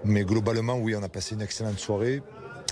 Mais 0.03 0.23
globalement, 0.23 0.77
oui, 0.77 0.95
on 0.95 1.03
a 1.03 1.09
passé 1.09 1.35
une 1.35 1.41
excellente 1.41 1.79
soirée. 1.79 2.21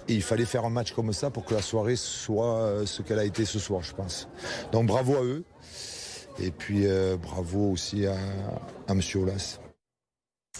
Il 0.07 0.21
fallait 0.21 0.45
faire 0.45 0.65
un 0.65 0.69
match 0.69 0.93
comme 0.93 1.11
ça 1.13 1.29
pour 1.29 1.45
que 1.45 1.53
la 1.53 1.61
soirée 1.61 1.95
soit 1.95 2.83
ce 2.85 3.01
qu'elle 3.01 3.19
a 3.19 3.25
été 3.25 3.45
ce 3.45 3.59
soir, 3.59 3.81
je 3.83 3.93
pense. 3.93 4.27
Donc 4.71 4.87
bravo 4.87 5.15
à 5.15 5.23
eux. 5.23 5.43
Et 6.39 6.51
puis 6.51 6.87
euh, 6.87 7.15
bravo 7.17 7.71
aussi 7.71 8.05
à, 8.05 8.15
à 8.87 8.91
M. 8.91 9.01
Olas. 9.15 9.59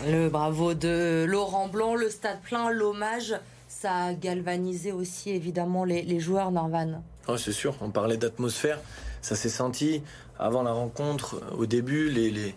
Le 0.01 0.27
bravo 0.27 0.73
de 0.73 1.23
Laurent 1.27 1.67
Blanc, 1.67 1.95
le 1.95 2.09
stade 2.09 2.41
plein, 2.41 2.71
l'hommage, 2.71 3.35
ça 3.67 4.05
a 4.05 4.13
galvanisé 4.13 4.91
aussi 4.91 5.29
évidemment 5.29 5.83
les, 5.83 6.19
joueurs, 6.19 6.51
Norvan. 6.51 7.03
Oh, 7.27 7.37
c'est 7.37 7.53
sûr, 7.53 7.75
on 7.81 7.89
parlait 7.89 8.17
d'atmosphère, 8.17 8.79
ça 9.21 9.35
s'est 9.35 9.49
senti 9.49 10.01
avant 10.39 10.63
la 10.63 10.71
rencontre, 10.71 11.41
au 11.57 11.65
début, 11.65 12.09
les, 12.09 12.31
les, 12.31 12.53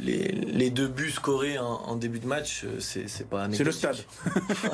les, 0.00 0.70
deux 0.70 0.88
buts 0.88 1.10
scorés 1.10 1.58
en, 1.58 1.96
début 1.96 2.20
de 2.20 2.26
match, 2.26 2.64
euh, 2.64 2.80
c'est 2.80 3.28
pas 3.28 3.48
C'est 3.52 3.64
le 3.64 3.72
stade. 3.72 3.96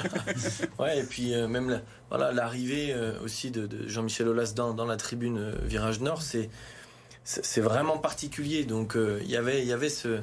ouais, 0.79 1.01
et 1.01 1.03
puis 1.03 1.35
euh, 1.35 1.49
même 1.49 1.81
voilà 2.11 2.33
l'arrivée 2.33 2.93
euh, 2.93 3.19
aussi 3.23 3.51
de, 3.51 3.69
Jean-Michel 3.87 4.29
Aulas 4.29 4.53
dans, 4.55 4.75
dans, 4.75 4.87
la 4.87 4.97
tribune 4.97 5.53
Virage 5.63 6.01
Nord, 6.01 6.23
c'est 6.23 7.61
vraiment 7.61 7.99
particulier. 7.99 8.65
Donc 8.65 8.97
il 8.97 9.31
y 9.31 9.37
avait 9.37 9.63
il 9.63 9.69
y 9.69 9.73
avait 9.73 9.89
ce 9.89 10.21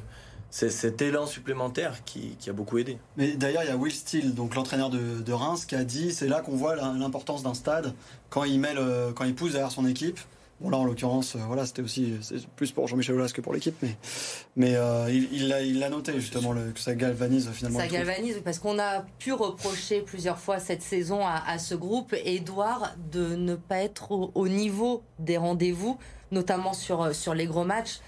c'est 0.52 0.68
cet 0.68 1.00
élan 1.00 1.24
supplémentaire 1.24 2.04
qui, 2.04 2.36
a 2.46 2.52
beaucoup 2.52 2.76
aidé. 2.76 2.98
Mais 3.16 3.32
d'ailleurs, 3.32 3.62
il 3.64 3.68
y 3.68 3.72
a 3.72 3.76
Will 3.76 3.90
Steele, 3.90 4.34
donc 4.34 4.54
l'entraîneur 4.54 4.90
de, 4.90 5.32
Reims, 5.32 5.64
qui 5.64 5.74
a 5.74 5.82
dit 5.82 6.12
c'est 6.12 6.28
là 6.28 6.42
qu'on 6.42 6.56
voit 6.56 6.76
l'importance 6.76 7.42
d'un 7.42 7.54
stade 7.54 7.94
quand 8.28 8.44
il 8.44 8.60
met 8.60 8.74
quand 9.16 9.24
il 9.24 9.34
pousse 9.34 9.52
derrière 9.52 9.72
son 9.72 9.86
équipe. 9.86 10.20
Bon 10.60 10.68
là, 10.68 10.76
en 10.76 10.84
l'occurrence, 10.84 11.34
euh, 11.34 11.40
voilà, 11.46 11.66
c'était 11.66 11.82
aussi 11.82 12.14
plus 12.54 12.70
pour 12.70 12.86
Jean-Michel 12.86 13.16
Aulas 13.16 13.32
que 13.34 13.40
pour 13.40 13.52
l'équipe, 13.52 13.74
mais 13.82 13.96
mais 14.54 14.76
euh, 14.76 15.10
il 15.10 15.48
l'a 15.48 15.62
il, 15.62 15.80
noté 15.80 16.12
justement 16.20 16.54
que 16.54 16.78
ça 16.78 16.94
galvanise 16.94 17.50
finalement. 17.52 17.80
Ça 17.80 17.88
galvanise 17.88 18.40
parce 18.44 18.58
qu'on 18.60 18.78
a 18.78 19.00
pu 19.18 19.32
reprocher 19.32 20.02
plusieurs 20.02 20.38
fois 20.38 20.60
cette 20.60 20.82
saison 20.82 21.26
à, 21.26 21.58
ce 21.58 21.74
groupe, 21.74 22.14
Edouard, 22.24 22.94
de 23.10 23.34
ne 23.34 23.56
pas 23.56 23.78
être 23.78 24.12
au 24.12 24.48
niveau 24.48 25.02
des 25.18 25.38
rendez-vous, 25.38 25.98
notamment 26.30 26.74
sur 26.74 27.12
sur 27.12 27.34
les 27.34 27.46
gros 27.46 27.64
matchs 27.64 28.00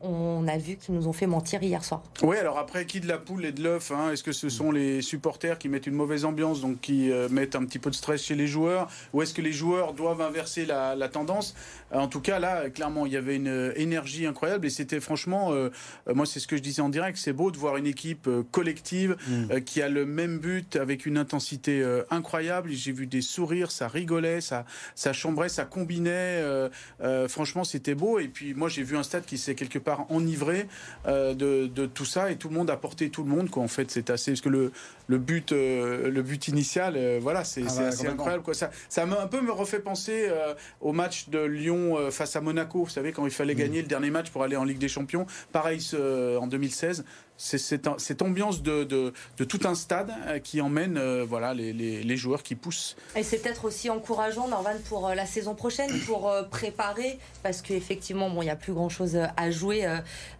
on 0.00 0.46
a 0.46 0.56
vu 0.56 0.76
qu'ils 0.76 0.94
nous 0.94 1.08
ont 1.08 1.12
fait 1.12 1.26
mentir 1.26 1.62
hier 1.62 1.82
soir. 1.82 2.02
Oui, 2.22 2.36
alors 2.36 2.58
après, 2.58 2.86
qui 2.86 3.00
de 3.00 3.08
la 3.08 3.18
poule 3.18 3.44
et 3.44 3.52
de 3.52 3.62
l'œuf 3.62 3.90
hein 3.90 4.12
Est-ce 4.12 4.22
que 4.22 4.32
ce 4.32 4.48
sont 4.48 4.70
les 4.70 5.02
supporters 5.02 5.58
qui 5.58 5.68
mettent 5.68 5.86
une 5.86 5.94
mauvaise 5.94 6.24
ambiance, 6.24 6.60
donc 6.60 6.80
qui 6.80 7.10
euh, 7.10 7.28
mettent 7.28 7.56
un 7.56 7.64
petit 7.64 7.78
peu 7.78 7.90
de 7.90 7.94
stress 7.94 8.22
chez 8.22 8.36
les 8.36 8.46
joueurs 8.46 8.88
Ou 9.12 9.22
est-ce 9.22 9.34
que 9.34 9.42
les 9.42 9.52
joueurs 9.52 9.94
doivent 9.94 10.20
inverser 10.20 10.66
la, 10.66 11.08
tendance? 11.08 11.54
En 11.92 12.06
tout 12.06 12.20
cas, 12.20 12.38
là, 12.38 12.70
clairement, 12.70 13.06
il 13.06 13.12
y 13.12 13.16
avait 13.16 13.36
une 13.36 13.48
euh, 13.48 13.72
énergie 13.76 14.26
incroyable 14.26 14.66
et 14.66 14.70
c'était 14.70 15.00
franchement, 15.00 15.52
euh, 15.52 15.70
moi, 16.06 16.26
c'est 16.26 16.38
ce 16.38 16.46
que 16.46 16.56
je 16.56 16.62
disais 16.62 16.82
en 16.82 16.90
direct, 16.90 17.18
c'est 17.18 17.32
beau 17.32 17.50
de 17.50 17.56
voir 17.56 17.76
une 17.76 17.86
équipe 17.86 18.28
collective 18.52 19.16
mm. 19.26 19.60
qui 19.60 19.82
a 19.82 19.88
le 19.88 20.04
même 20.04 20.38
but 20.38 20.76
avec 20.76 21.06
une 21.06 21.18
intensité 21.18 21.84
incroyable. 22.10 22.70
J'ai 22.70 22.92
vu 22.92 23.06
des 23.06 23.22
sourires, 23.22 23.70
ça 23.70 23.88
rigolait, 23.88 24.40
ça, 24.40 24.64
ça 24.94 25.12
chambrait, 25.12 25.48
ça 25.48 25.64
combinait. 25.64 26.42
franchement, 27.28 27.64
c'était 27.64 27.94
beau. 27.94 28.18
Et 28.18 28.28
puis, 28.28 28.54
moi, 28.54 28.68
j'ai 28.68 28.82
vu 28.82 28.96
un 28.96 29.02
stade 29.02 29.24
qui 29.24 29.38
s'est 29.38 29.54
quelque 29.54 29.78
part 29.78 29.87
enivré 30.08 30.66
euh, 31.06 31.34
de, 31.34 31.86
tout 31.86 32.04
ça 32.04 32.30
et 32.30 32.36
tout 32.36 32.48
le 32.48 32.54
monde 32.54 32.70
a 32.70 32.76
porté 32.76 33.10
tout 33.10 33.22
le 33.22 33.30
monde 33.30 33.50
quoi 33.50 33.62
en 33.62 33.68
fait 33.68 33.90
c'est 33.90 34.10
assez 34.10 34.32
parce 34.32 34.40
que 34.40 34.48
le, 34.48 34.72
le 35.06 35.18
but 35.18 35.52
euh, 35.52 36.10
le 36.10 36.22
but 36.22 36.48
initial 36.48 36.94
euh, 36.96 37.18
voilà 37.20 37.44
c'est 37.44 37.62
ah 37.66 37.86
assez 37.88 38.06
incroyable 38.06 38.42
quoi. 38.42 38.54
Ça 38.54 38.70
ça 38.88 39.06
m'a 39.06 39.20
un 39.20 39.26
peu 39.26 39.40
me 39.40 39.52
refait 39.52 39.80
penser 39.80 40.30
au 40.80 40.92
match 40.92 41.28
de 41.28 41.40
Lyon 41.40 42.10
face 42.10 42.36
à 42.36 42.40
Monaco 42.40 42.84
vous 42.84 42.90
savez 42.90 43.12
quand 43.12 43.24
il 43.24 43.32
fallait 43.32 43.54
mm. 43.54 43.58
gagner 43.58 43.82
le 43.82 43.88
dernier 43.88 44.10
match 44.10 44.30
pour 44.30 44.42
aller 44.42 44.56
en 44.56 44.64
Ligue 44.64 44.78
des 44.78 44.88
Champions. 44.88 45.26
Pareil 45.52 45.80
en 45.94 46.46
2016 46.46 47.04
c'est 47.38 47.58
cette, 47.58 48.20
ambiance 48.20 48.62
de, 48.62 49.12
tout 49.48 49.60
un 49.64 49.76
stade 49.76 50.12
euh, 50.26 50.40
qui 50.40 50.60
emmène 50.60 50.98
euh, 50.98 51.24
voilà, 51.26 51.54
les, 51.54 52.16
joueurs 52.16 52.42
qui 52.42 52.56
poussent. 52.56 52.96
Et 53.14 53.22
c'est 53.22 53.38
peut-être 53.38 53.64
aussi 53.64 53.88
encourageant, 53.88 54.48
Norvan, 54.48 54.74
pour 54.88 55.06
euh, 55.06 55.14
la 55.14 55.24
saison 55.24 55.54
prochaine, 55.54 55.88
pour 56.00 56.32
préparer, 56.50 57.18
parce 57.44 57.62
qu'effectivement, 57.62 58.28
bon, 58.28 58.42
il 58.42 58.46
n'y 58.46 58.50
a 58.50 58.56
plus 58.56 58.72
grand-chose 58.72 59.16
à 59.36 59.50
jouer, 59.52 59.86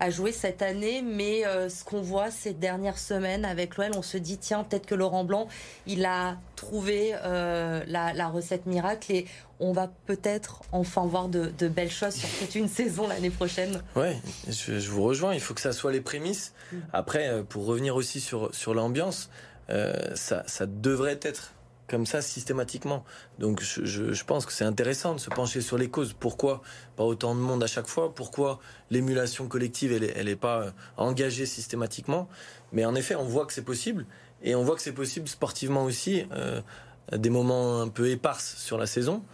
à 0.01 0.11
jouer 0.11 0.33
cette 0.33 0.61
année, 0.61 1.03
mais 1.03 1.45
ce 1.69 1.85
qu'on 1.85 2.03
voit 2.03 2.33
ces 2.33 2.53
dernières 2.53 2.99
semaines 2.99 3.45
avec 3.45 3.77
l'OL, 3.77 3.93
on 3.95 4.03
se 4.03 4.19
dit, 4.19 4.39
tiens, 4.39 4.65
peut-être 4.65 4.87
que 4.87 4.97
Laurent 4.97 5.23
Blanc, 5.23 5.47
il 5.87 6.05
a 6.05 6.37
trouvé 6.57 7.13
la, 7.23 8.29
recette 8.29 8.67
miracle 8.67 9.25
on 9.61 9.73
va 9.73 9.91
peut-être 10.07 10.63
enfin 10.73 11.07
voir 11.07 11.29
de, 11.29 11.69
belles 11.69 11.91
choses 11.91 12.15
sur 12.15 12.29
toute 12.39 12.55
une 12.55 12.69
saison 12.69 13.09
l'année 13.09 13.31
prochaine. 13.31 13.83
Oui, 13.97 14.09
je, 14.49 14.89
vous 14.89 15.03
rejoins. 15.03 15.35
Il 15.35 15.41
faut 15.41 15.55
que 15.55 15.61
ça 15.61 15.73
soit 15.73 15.93
les 15.93 16.01
prémices. 16.01 16.53
Mm. 16.73 16.77
Après, 16.93 17.29
euh, 17.29 17.43
pour 17.43 17.67
revenir 17.67 17.97
aussi 17.97 18.21
sur, 18.21 18.55
sur 18.55 18.75
l'ambiance, 18.75 19.31
euh, 19.71 19.93
ça, 20.15 20.45
devrait 20.67 21.19
être 21.23 21.53
comme 21.89 22.07
ça 22.07 22.21
systématiquement. 22.21 23.05
Donc 23.39 23.63
je, 23.63 24.25
pense 24.25 24.45
que 24.45 24.53
c'est 24.53 24.65
intéressant 24.65 25.15
de 25.15 25.21
se 25.21 25.31
pencher 25.31 25.61
sur 25.61 25.79
les 25.79 25.89
causes. 25.89 26.15
Pourquoi 26.19 26.63
pas 26.97 27.05
autant 27.05 27.35
de 27.35 27.41
monde 27.41 27.63
à 27.63 27.67
chaque 27.67 27.87
fois? 27.87 28.15
Pourquoi 28.15 28.61
l'émulation 28.91 29.49
collective, 29.49 29.93
elle 29.93 30.27
n'est 30.27 30.37
pas 30.37 30.61
euh, 30.61 30.71
engagée 30.99 31.47
systématiquement? 31.47 32.29
Mais 32.73 32.85
en 32.85 32.95
effet, 32.95 33.15
on 33.15 33.25
voit 33.25 33.47
que 33.47 33.55
c'est 33.55 33.63
possible. 33.63 34.07
Et 34.43 34.55
on 34.55 34.63
voit 34.63 34.77
que 34.77 34.83
c'est 34.83 34.93
possible 34.93 35.27
sportivement 35.27 35.83
aussi, 35.83 36.25
des 37.11 37.31
moments 37.31 37.81
un 37.81 37.89
peu 37.89 38.09
éparses 38.09 38.55
sur 38.57 38.79
la 38.79 38.87
saison 38.87 39.25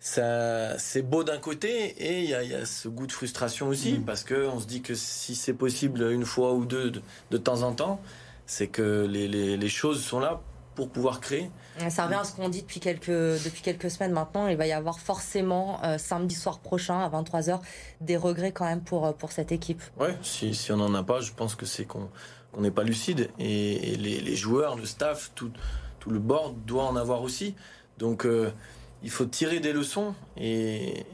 ça 0.00 0.78
c'est 0.78 1.02
beau 1.02 1.24
d'un 1.24 1.38
côté 1.38 1.68
et 1.68 2.24
il 2.24 2.30
y 2.30 2.34
a, 2.34 2.64
ce 2.64 2.88
goût 2.88 3.06
de 3.06 3.12
frustration 3.12 3.68
aussi 3.68 3.98
mm. 3.98 4.04
parce 4.04 4.24
que 4.24 4.46
on 4.48 4.58
se 4.58 4.66
dit 4.66 4.80
que 4.80 4.94
si 4.94 5.34
c'est 5.34 5.52
possible 5.52 6.10
une 6.10 6.24
fois 6.24 6.54
ou 6.54 6.64
deux 6.64 6.90
de, 7.30 7.36
temps 7.36 7.62
en 7.62 7.72
temps, 7.72 8.00
c'est 8.46 8.66
que 8.66 9.06
les, 9.06 9.68
choses 9.68 10.02
sont 10.02 10.18
là 10.18 10.40
pour 10.74 10.88
pouvoir 10.88 11.20
créer. 11.20 11.50
Ça 11.90 12.04
revient 12.04 12.14
à 12.14 12.24
ce 12.24 12.34
qu'on 12.34 12.48
dit 12.48 12.62
depuis 12.62 12.80
quelques, 12.80 13.10
depuis 13.10 13.60
quelques 13.60 13.90
semaines 13.90 14.12
maintenant. 14.12 14.46
Il 14.46 14.56
va 14.56 14.66
y 14.66 14.72
avoir 14.72 14.98
forcément 14.98 15.84
euh, 15.84 15.98
samedi 15.98 16.34
soir 16.34 16.60
prochain 16.60 16.98
à 17.00 17.08
23h 17.10 17.60
des 18.00 18.16
regrets 18.16 18.52
quand 18.52 18.64
même 18.64 18.80
pour, 18.80 19.14
pour 19.14 19.32
cette 19.32 19.52
équipe. 19.52 19.82
Ouais, 19.98 20.16
si, 20.22 20.54
si 20.54 20.72
on 20.72 20.78
n'en 20.78 20.94
a 20.94 21.02
pas, 21.02 21.20
je 21.20 21.32
pense 21.32 21.54
que 21.54 21.66
c'est 21.66 21.84
qu'on 21.84 22.08
n'est 22.58 22.70
pas 22.70 22.84
lucide 22.84 23.30
et, 23.38 23.96
les, 23.96 24.36
joueurs, 24.36 24.76
le 24.76 24.86
staff, 24.86 25.32
tout, 25.34 25.50
tout 25.98 26.10
le 26.10 26.18
board 26.20 26.54
doit 26.64 26.84
en 26.84 26.96
avoir 26.96 27.22
aussi. 27.22 27.54
Donc 27.98 28.24
euh, 28.24 28.50
il 29.02 29.10
faut 29.10 29.24
tirer 29.24 29.60
des 29.60 29.72
leçons 29.72 30.14
et, 30.36 31.04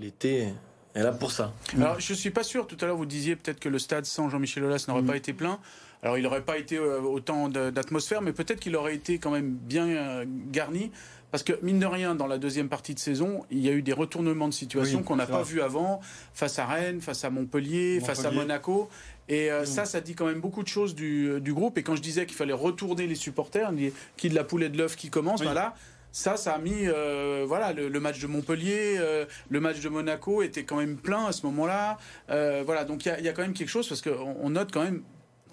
l'été 0.00 0.48
est 0.94 1.02
là 1.02 1.12
pour 1.12 1.32
ça. 1.32 1.52
Alors, 1.76 2.00
je 2.00 2.14
suis 2.14 2.30
pas 2.30 2.42
sûr. 2.42 2.66
Tout 2.66 2.76
à 2.80 2.86
l'heure, 2.86 2.96
vous 2.96 3.06
disiez 3.06 3.36
peut-être 3.36 3.60
que 3.60 3.68
le 3.68 3.78
stade 3.78 4.04
sans 4.04 4.28
Jean-Michel 4.28 4.64
Aulas 4.64 4.84
n'aurait 4.88 5.02
mm. 5.02 5.06
pas 5.06 5.16
été 5.16 5.32
plein. 5.32 5.58
Alors, 6.02 6.18
il 6.18 6.22
n'aurait 6.24 6.42
pas 6.42 6.58
été 6.58 6.76
euh, 6.76 7.00
autant 7.00 7.48
d'atmosphère, 7.48 8.22
mais 8.22 8.32
peut-être 8.32 8.60
qu'il 8.60 8.74
aurait 8.76 8.94
été 8.94 9.18
quand 9.18 9.30
même 9.30 9.52
bien 9.52 9.86
euh, 9.88 10.24
garni. 10.50 10.90
Parce 11.30 11.44
que, 11.44 11.54
mine 11.62 11.78
de 11.78 11.86
rien, 11.86 12.14
dans 12.14 12.26
la 12.26 12.36
deuxième 12.36 12.68
partie 12.68 12.92
de 12.92 12.98
saison, 12.98 13.46
il 13.50 13.60
y 13.60 13.70
a 13.70 13.72
eu 13.72 13.80
des 13.80 13.94
retournements 13.94 14.48
de 14.48 14.52
situation 14.52 15.02
qu'on 15.02 15.16
n'a 15.16 15.26
pas 15.26 15.42
vu 15.42 15.62
avant, 15.62 16.00
face 16.34 16.58
à 16.58 16.66
Rennes, 16.66 17.00
face 17.00 17.24
à 17.24 17.30
Montpellier, 17.30 18.00
face 18.00 18.26
à 18.26 18.30
Monaco. 18.30 18.90
Et 19.30 19.50
euh, 19.50 19.62
mm. 19.62 19.66
ça, 19.66 19.84
ça 19.86 20.02
dit 20.02 20.14
quand 20.14 20.26
même 20.26 20.40
beaucoup 20.40 20.62
de 20.62 20.68
choses 20.68 20.94
du, 20.94 21.40
groupe. 21.54 21.78
Et 21.78 21.82
quand 21.82 21.96
je 21.96 22.02
disais 22.02 22.26
qu'il 22.26 22.36
fallait 22.36 22.52
retourner 22.52 23.06
les 23.06 23.14
supporters, 23.14 23.72
qui 24.18 24.28
de 24.28 24.34
la 24.34 24.44
poule 24.44 24.64
et 24.64 24.68
de 24.68 24.76
l'œuf 24.76 24.94
qui 24.94 25.08
commence, 25.08 25.42
voilà 25.42 25.74
ça, 26.12 26.36
ça 26.36 26.52
a 26.52 26.58
mis, 26.58 26.86
euh, 26.86 27.44
voilà, 27.48 27.72
le, 27.72 28.00
match 28.00 28.20
de 28.20 28.26
Montpellier, 28.26 28.96
euh, 28.98 29.24
le 29.48 29.60
match 29.60 29.80
de 29.80 29.88
Monaco 29.88 30.42
était 30.42 30.64
quand 30.64 30.76
même 30.76 30.96
plein 30.96 31.26
à 31.26 31.32
ce 31.32 31.46
moment-là. 31.46 31.98
Euh, 32.30 32.62
voilà, 32.64 32.84
donc 32.84 33.06
il 33.06 33.24
y, 33.24 33.28
a 33.28 33.32
quand 33.32 33.42
même 33.42 33.54
quelque 33.54 33.70
chose 33.70 33.88
parce 33.88 34.02
qu'on 34.02 34.36
on 34.40 34.50
note 34.50 34.70
quand 34.72 34.84
même, 34.84 35.02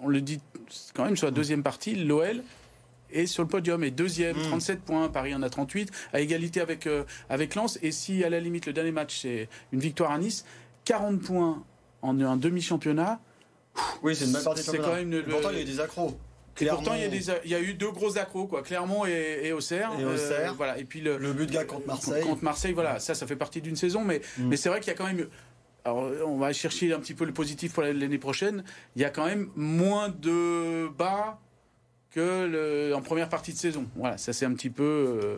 on 0.00 0.08
le 0.08 0.20
dit 0.20 0.40
quand 0.94 1.04
même 1.04 1.16
sur 1.16 1.26
la 1.26 1.30
deuxième 1.30 1.62
partie, 1.62 1.94
l'OL 1.96 2.42
est 3.10 3.26
sur 3.26 3.42
le 3.42 3.48
podium 3.48 3.82
et 3.82 3.90
deuxième, 3.90 4.36
37 4.36 4.78
mm. 4.78 4.82
points, 4.82 5.08
Paris 5.08 5.34
en 5.34 5.42
a 5.42 5.50
38, 5.50 5.90
à 6.12 6.20
égalité 6.20 6.60
avec, 6.60 6.88
avec 7.28 7.54
Lens. 7.54 7.78
Et 7.82 7.90
si 7.90 8.22
à 8.22 8.28
la 8.28 8.38
limite 8.38 8.66
le 8.66 8.72
dernier 8.72 8.92
match 8.92 9.22
c'est 9.22 9.48
une 9.72 9.80
victoire 9.80 10.12
à 10.12 10.18
Nice, 10.18 10.44
40 10.84 11.20
points 11.20 11.64
en 12.02 12.20
un 12.20 12.36
demi-championnat. 12.36 13.18
Oui, 14.02 14.14
c'est 14.14 14.26
une 14.26 14.32
belle 14.32 14.44
partie. 14.44 14.62
C'est 14.62 14.78
quand 14.78 14.94
même. 14.94 15.22
Pourtant, 15.22 15.50
il 15.52 15.58
y 15.58 15.62
a 15.62 15.64
des 15.64 15.80
accros. 15.80 16.16
Pourtant, 16.54 16.94
il 16.94 17.50
y, 17.50 17.54
a 17.54 17.60
eu 17.60 17.74
deux 17.74 17.90
gros 17.90 18.18
accros, 18.18 18.46
quoi. 18.46 18.62
Clermont 18.62 19.06
et, 19.06 19.40
et 19.44 19.52
Auxerre. 19.52 19.92
Et 19.98 20.04
euh, 20.04 20.52
voilà. 20.56 20.78
Et 20.78 20.84
puis 20.84 21.00
le, 21.00 21.16
le 21.16 21.32
but 21.32 21.46
de 21.46 21.52
gars 21.52 21.64
contre 21.64 21.86
Marseille. 21.86 22.22
Contre 22.22 22.44
Marseille, 22.44 22.72
voilà. 22.72 23.00
Ça, 23.00 23.14
ça 23.14 23.26
fait 23.26 23.36
partie 23.36 23.60
d'une 23.60 23.76
saison, 23.76 24.04
mais, 24.04 24.20
mm. 24.38 24.48
mais 24.48 24.56
c'est 24.56 24.68
vrai 24.68 24.80
qu'il 24.80 24.88
y 24.88 24.94
a 24.94 24.96
quand 24.96 25.06
même. 25.06 25.26
Alors, 25.84 26.10
on 26.26 26.36
va 26.36 26.52
chercher 26.52 26.92
un 26.92 27.00
petit 27.00 27.14
peu 27.14 27.24
le 27.24 27.32
positif 27.32 27.72
pour 27.72 27.82
l'année 27.82 28.18
prochaine. 28.18 28.64
Il 28.96 29.02
y 29.02 29.04
a 29.04 29.10
quand 29.10 29.24
même 29.24 29.48
moins 29.56 30.10
de 30.10 30.88
bas 30.88 31.38
que 32.10 32.46
le, 32.46 32.94
en 32.94 33.00
première 33.00 33.28
partie 33.28 33.52
de 33.52 33.58
saison. 33.58 33.86
Voilà, 33.96 34.18
ça 34.18 34.32
c'est 34.32 34.44
un 34.44 34.52
petit 34.52 34.70
peu. 34.70 34.82
Euh, 35.22 35.36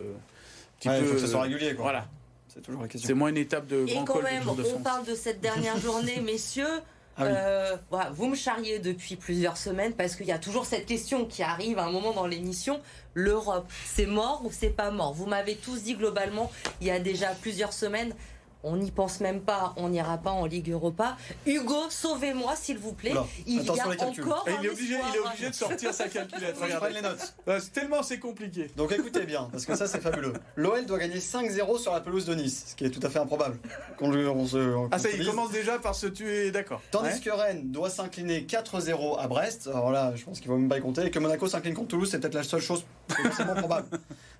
petit 0.79 0.89
peu, 0.89 0.97
il 0.97 1.05
faut 1.05 1.13
que 1.13 1.19
ça 1.19 1.27
soit 1.27 1.41
régulier, 1.43 1.73
Voilà. 1.73 2.07
C'est 2.49 2.61
toujours 2.61 2.81
la 2.83 2.87
question. 2.87 3.07
C'est 3.07 3.13
moins 3.15 3.29
une 3.29 3.37
étape 3.37 3.65
de 3.65 3.85
Et 3.87 3.95
quand 4.05 4.21
même, 4.21 4.43
on 4.47 4.81
parle 4.81 5.05
de 5.05 5.15
cette 5.15 5.41
dernière 5.41 5.77
journée, 5.79 6.21
messieurs 6.25 6.81
Ah. 7.17 7.23
Euh, 7.25 7.77
voilà, 7.89 8.09
vous 8.11 8.27
me 8.27 8.35
charriez 8.35 8.79
depuis 8.79 9.15
plusieurs 9.15 9.57
semaines 9.57 9.93
parce 9.93 10.15
qu'il 10.15 10.25
y 10.25 10.31
a 10.31 10.39
toujours 10.39 10.65
cette 10.65 10.85
question 10.85 11.25
qui 11.25 11.43
arrive 11.43 11.77
à 11.77 11.85
un 11.85 11.91
moment 11.91 12.11
dans 12.11 12.25
l'émission. 12.25 12.79
L'Europe, 13.13 13.69
c'est 13.85 14.07
mort 14.07 14.41
ou 14.45 14.51
c'est 14.51 14.71
pas 14.71 14.89
mort? 14.89 15.13
Vous 15.13 15.27
m'avez 15.27 15.55
tous 15.55 15.83
dit 15.83 15.93
globalement, 15.93 16.51
il 16.81 16.87
y 16.87 16.91
a 16.91 16.99
déjà 16.99 17.29
plusieurs 17.29 17.73
semaines, 17.73 18.15
on 18.63 18.77
n'y 18.77 18.91
pense 18.91 19.19
même 19.19 19.41
pas, 19.41 19.73
on 19.77 19.89
n'ira 19.89 20.17
pas 20.17 20.31
en 20.31 20.45
Ligue 20.45 20.71
Europa. 20.71 21.17
Hugo, 21.45 21.75
sauvez-moi 21.89 22.55
s'il 22.55 22.77
vous 22.77 22.93
plaît. 22.93 23.13
Il 23.45 23.61
y 23.63 23.69
a 23.69 23.73
encore 23.87 24.45
Et 24.47 24.51
il 24.59 24.65
est 24.65 24.69
obligé, 24.69 24.93
il 24.95 24.99
est 24.99 25.09
espoir. 25.09 25.31
obligé 25.33 25.49
de 25.49 25.55
sortir 25.55 25.93
sa 25.93 26.07
calculette. 26.07 26.55
Regarde 26.61 26.83
Regardez. 26.83 26.95
les 26.95 27.01
notes. 27.01 27.61
C'est 27.61 27.73
tellement 27.73 28.03
c'est 28.03 28.19
compliqué. 28.19 28.71
Donc 28.77 28.91
écoutez 28.91 29.25
bien, 29.25 29.47
parce 29.51 29.65
que 29.65 29.75
ça 29.75 29.87
c'est 29.87 30.01
fabuleux. 30.01 30.33
L'OL 30.55 30.85
doit 30.85 30.97
gagner 30.99 31.19
5-0 31.19 31.77
sur 31.79 31.93
la 31.93 32.01
pelouse 32.01 32.25
de 32.25 32.35
Nice, 32.35 32.65
ce 32.69 32.75
qui 32.75 32.85
est 32.85 32.89
tout 32.89 33.05
à 33.05 33.09
fait 33.09 33.19
improbable. 33.19 33.57
On 34.01 34.45
se- 34.47 34.73
qu'on 34.73 34.89
Ah 34.91 34.99
ça, 34.99 35.09
il 35.09 35.25
commence 35.25 35.51
déjà 35.51 35.79
par 35.79 35.95
se 35.95 36.07
tuer, 36.07 36.51
d'accord. 36.51 36.81
Tandis 36.91 37.09
Ouais. 37.09 37.19
que 37.19 37.29
Rennes 37.29 37.71
doit 37.71 37.89
s'incliner 37.89 38.45
4-0 38.45 39.17
à 39.19 39.27
Brest. 39.27 39.67
Alors 39.67 39.91
là, 39.91 40.13
je 40.15 40.23
pense 40.23 40.39
qu'il 40.39 40.49
ne 40.49 40.55
faut 40.55 40.59
même 40.59 40.69
pas 40.69 40.77
y 40.77 40.81
compter. 40.81 41.05
Et 41.05 41.11
que 41.11 41.19
Monaco 41.19 41.47
s'incline 41.47 41.73
contre 41.73 41.89
Toulouse, 41.89 42.09
c'est 42.11 42.19
peut-être 42.19 42.33
la 42.35 42.43
seule 42.43 42.61
chose 42.61 42.85
potentiellement 43.07 43.55
probable. 43.55 43.87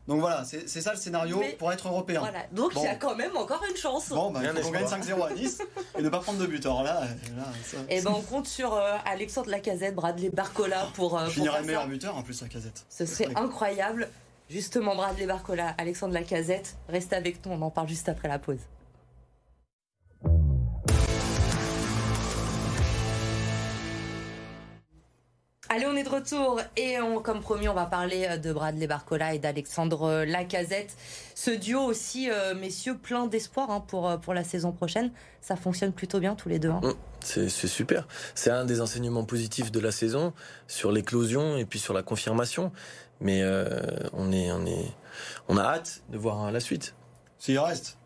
Donc 0.08 0.20
voilà, 0.20 0.44
c'est 0.44 0.68
ça 0.82 0.92
le 0.92 0.98
scénario 0.98 1.38
Mais- 1.40 1.54
pour 1.54 1.72
être 1.72 1.88
européen. 1.88 2.20
Voilà, 2.20 2.40
donc 2.52 2.74
Bon. 2.74 2.82
il 2.82 2.86
y 2.86 2.88
a 2.90 2.96
quand 2.96 3.16
même 3.16 3.36
encore 3.38 3.64
une 3.70 3.78
chance. 3.78 4.10
Bon, 4.14 4.32
bah, 4.32 4.40
il 4.42 4.50
Rien 4.50 4.56
faut 4.56 4.68
qu'on 4.68 4.74
gagne 4.74 4.84
d'espoir. 4.84 5.30
5-0 5.30 5.32
à 5.32 5.34
Nice 5.34 5.62
et 5.98 6.02
ne 6.02 6.10
pas 6.10 6.20
prendre 6.20 6.40
de 6.40 6.46
but. 6.46 6.66
Alors 6.66 6.84
là, 6.84 7.02
là 7.36 7.44
ça, 7.64 7.78
Et 7.90 8.02
ben 8.02 8.12
on 8.16 8.22
compte 8.22 8.48
sur 8.48 8.74
euh, 8.74 8.98
Alexandre 9.06 9.50
Lacazette, 9.50 9.96
Bradley 9.96 10.30
Barcola 10.30 10.88
pour, 10.96 11.18
euh, 11.18 11.28
faire 11.28 11.60
le 11.60 11.66
meilleur 11.66 11.88
buteur 11.88 12.16
en 12.18 12.24
plus 12.24 12.42
à 12.44 12.48
casette. 12.48 12.86
Ce 12.90 13.06
serait 13.06 13.30
incroyable. 13.36 14.10
Justement, 14.50 14.96
Bradley 14.96 15.26
Barcola, 15.26 15.74
Alexandre 15.78 16.14
Lacazette, 16.14 16.76
restez 16.90 17.16
avec 17.16 17.46
nous, 17.46 17.54
on 17.54 17.62
en 17.62 17.70
parle 17.70 17.88
juste 17.88 18.10
après 18.10 18.28
la 18.28 18.40
pause. 18.40 18.60
Allez, 25.74 25.88
on 25.88 25.96
est 25.96 26.04
de 26.04 26.10
retour 26.10 26.62
et 26.78 27.00
on, 27.00 27.20
comme 27.20 27.40
promis, 27.40 27.68
on 27.68 27.74
va 27.74 27.88
parler 27.88 28.28
euh, 28.30 28.38
de 28.38 28.54
Bradley 28.54 28.86
Barcola 28.86 29.34
et 29.34 29.40
d'Alexandre 29.40 30.24
Lacazette. 30.24 30.96
Ce 31.34 31.50
duo 31.50 31.82
aussi, 31.82 32.30
euh, 32.30 32.54
messieurs, 32.54 32.96
plein 32.96 33.26
d'espoir 33.26 33.72
hein, 33.72 33.84
pour, 33.88 34.08
euh, 34.08 34.18
pour 34.18 34.36
la 34.36 34.44
saison 34.44 34.72
prochaine. 34.72 35.12
Ça 35.42 35.56
fonctionne 35.56 35.92
plutôt 35.92 36.20
bien 36.20 36.36
tous 36.36 36.48
les 36.48 36.60
deux. 36.60 36.70
hein. 36.70 36.82
Mm. 36.84 36.94
C'est 37.22 37.50
c'est 37.50 37.68
super. 37.68 38.08
C'est 38.36 38.52
un 38.52 38.66
des 38.66 38.82
enseignements 38.82 39.24
positifs 39.24 39.72
de 39.72 39.80
la 39.80 39.92
saison 39.92 40.32
sur 40.68 40.92
l'éclosion 40.92 41.58
et 41.58 41.66
puis 41.66 41.80
sur 41.80 41.96
la 41.96 42.04
confirmation. 42.04 42.72
Mais 43.20 43.42
euh, 43.42 43.68
on 44.12 44.32
est, 44.32 44.52
on 44.52 44.68
est, 44.68 44.92
on 45.48 45.58
a 45.58 45.64
hâte 45.64 46.04
de 46.10 46.20
voir 46.20 46.52
la 46.52 46.60
suite. 46.60 46.94
S'il 47.40 47.58
reste. 47.58 47.98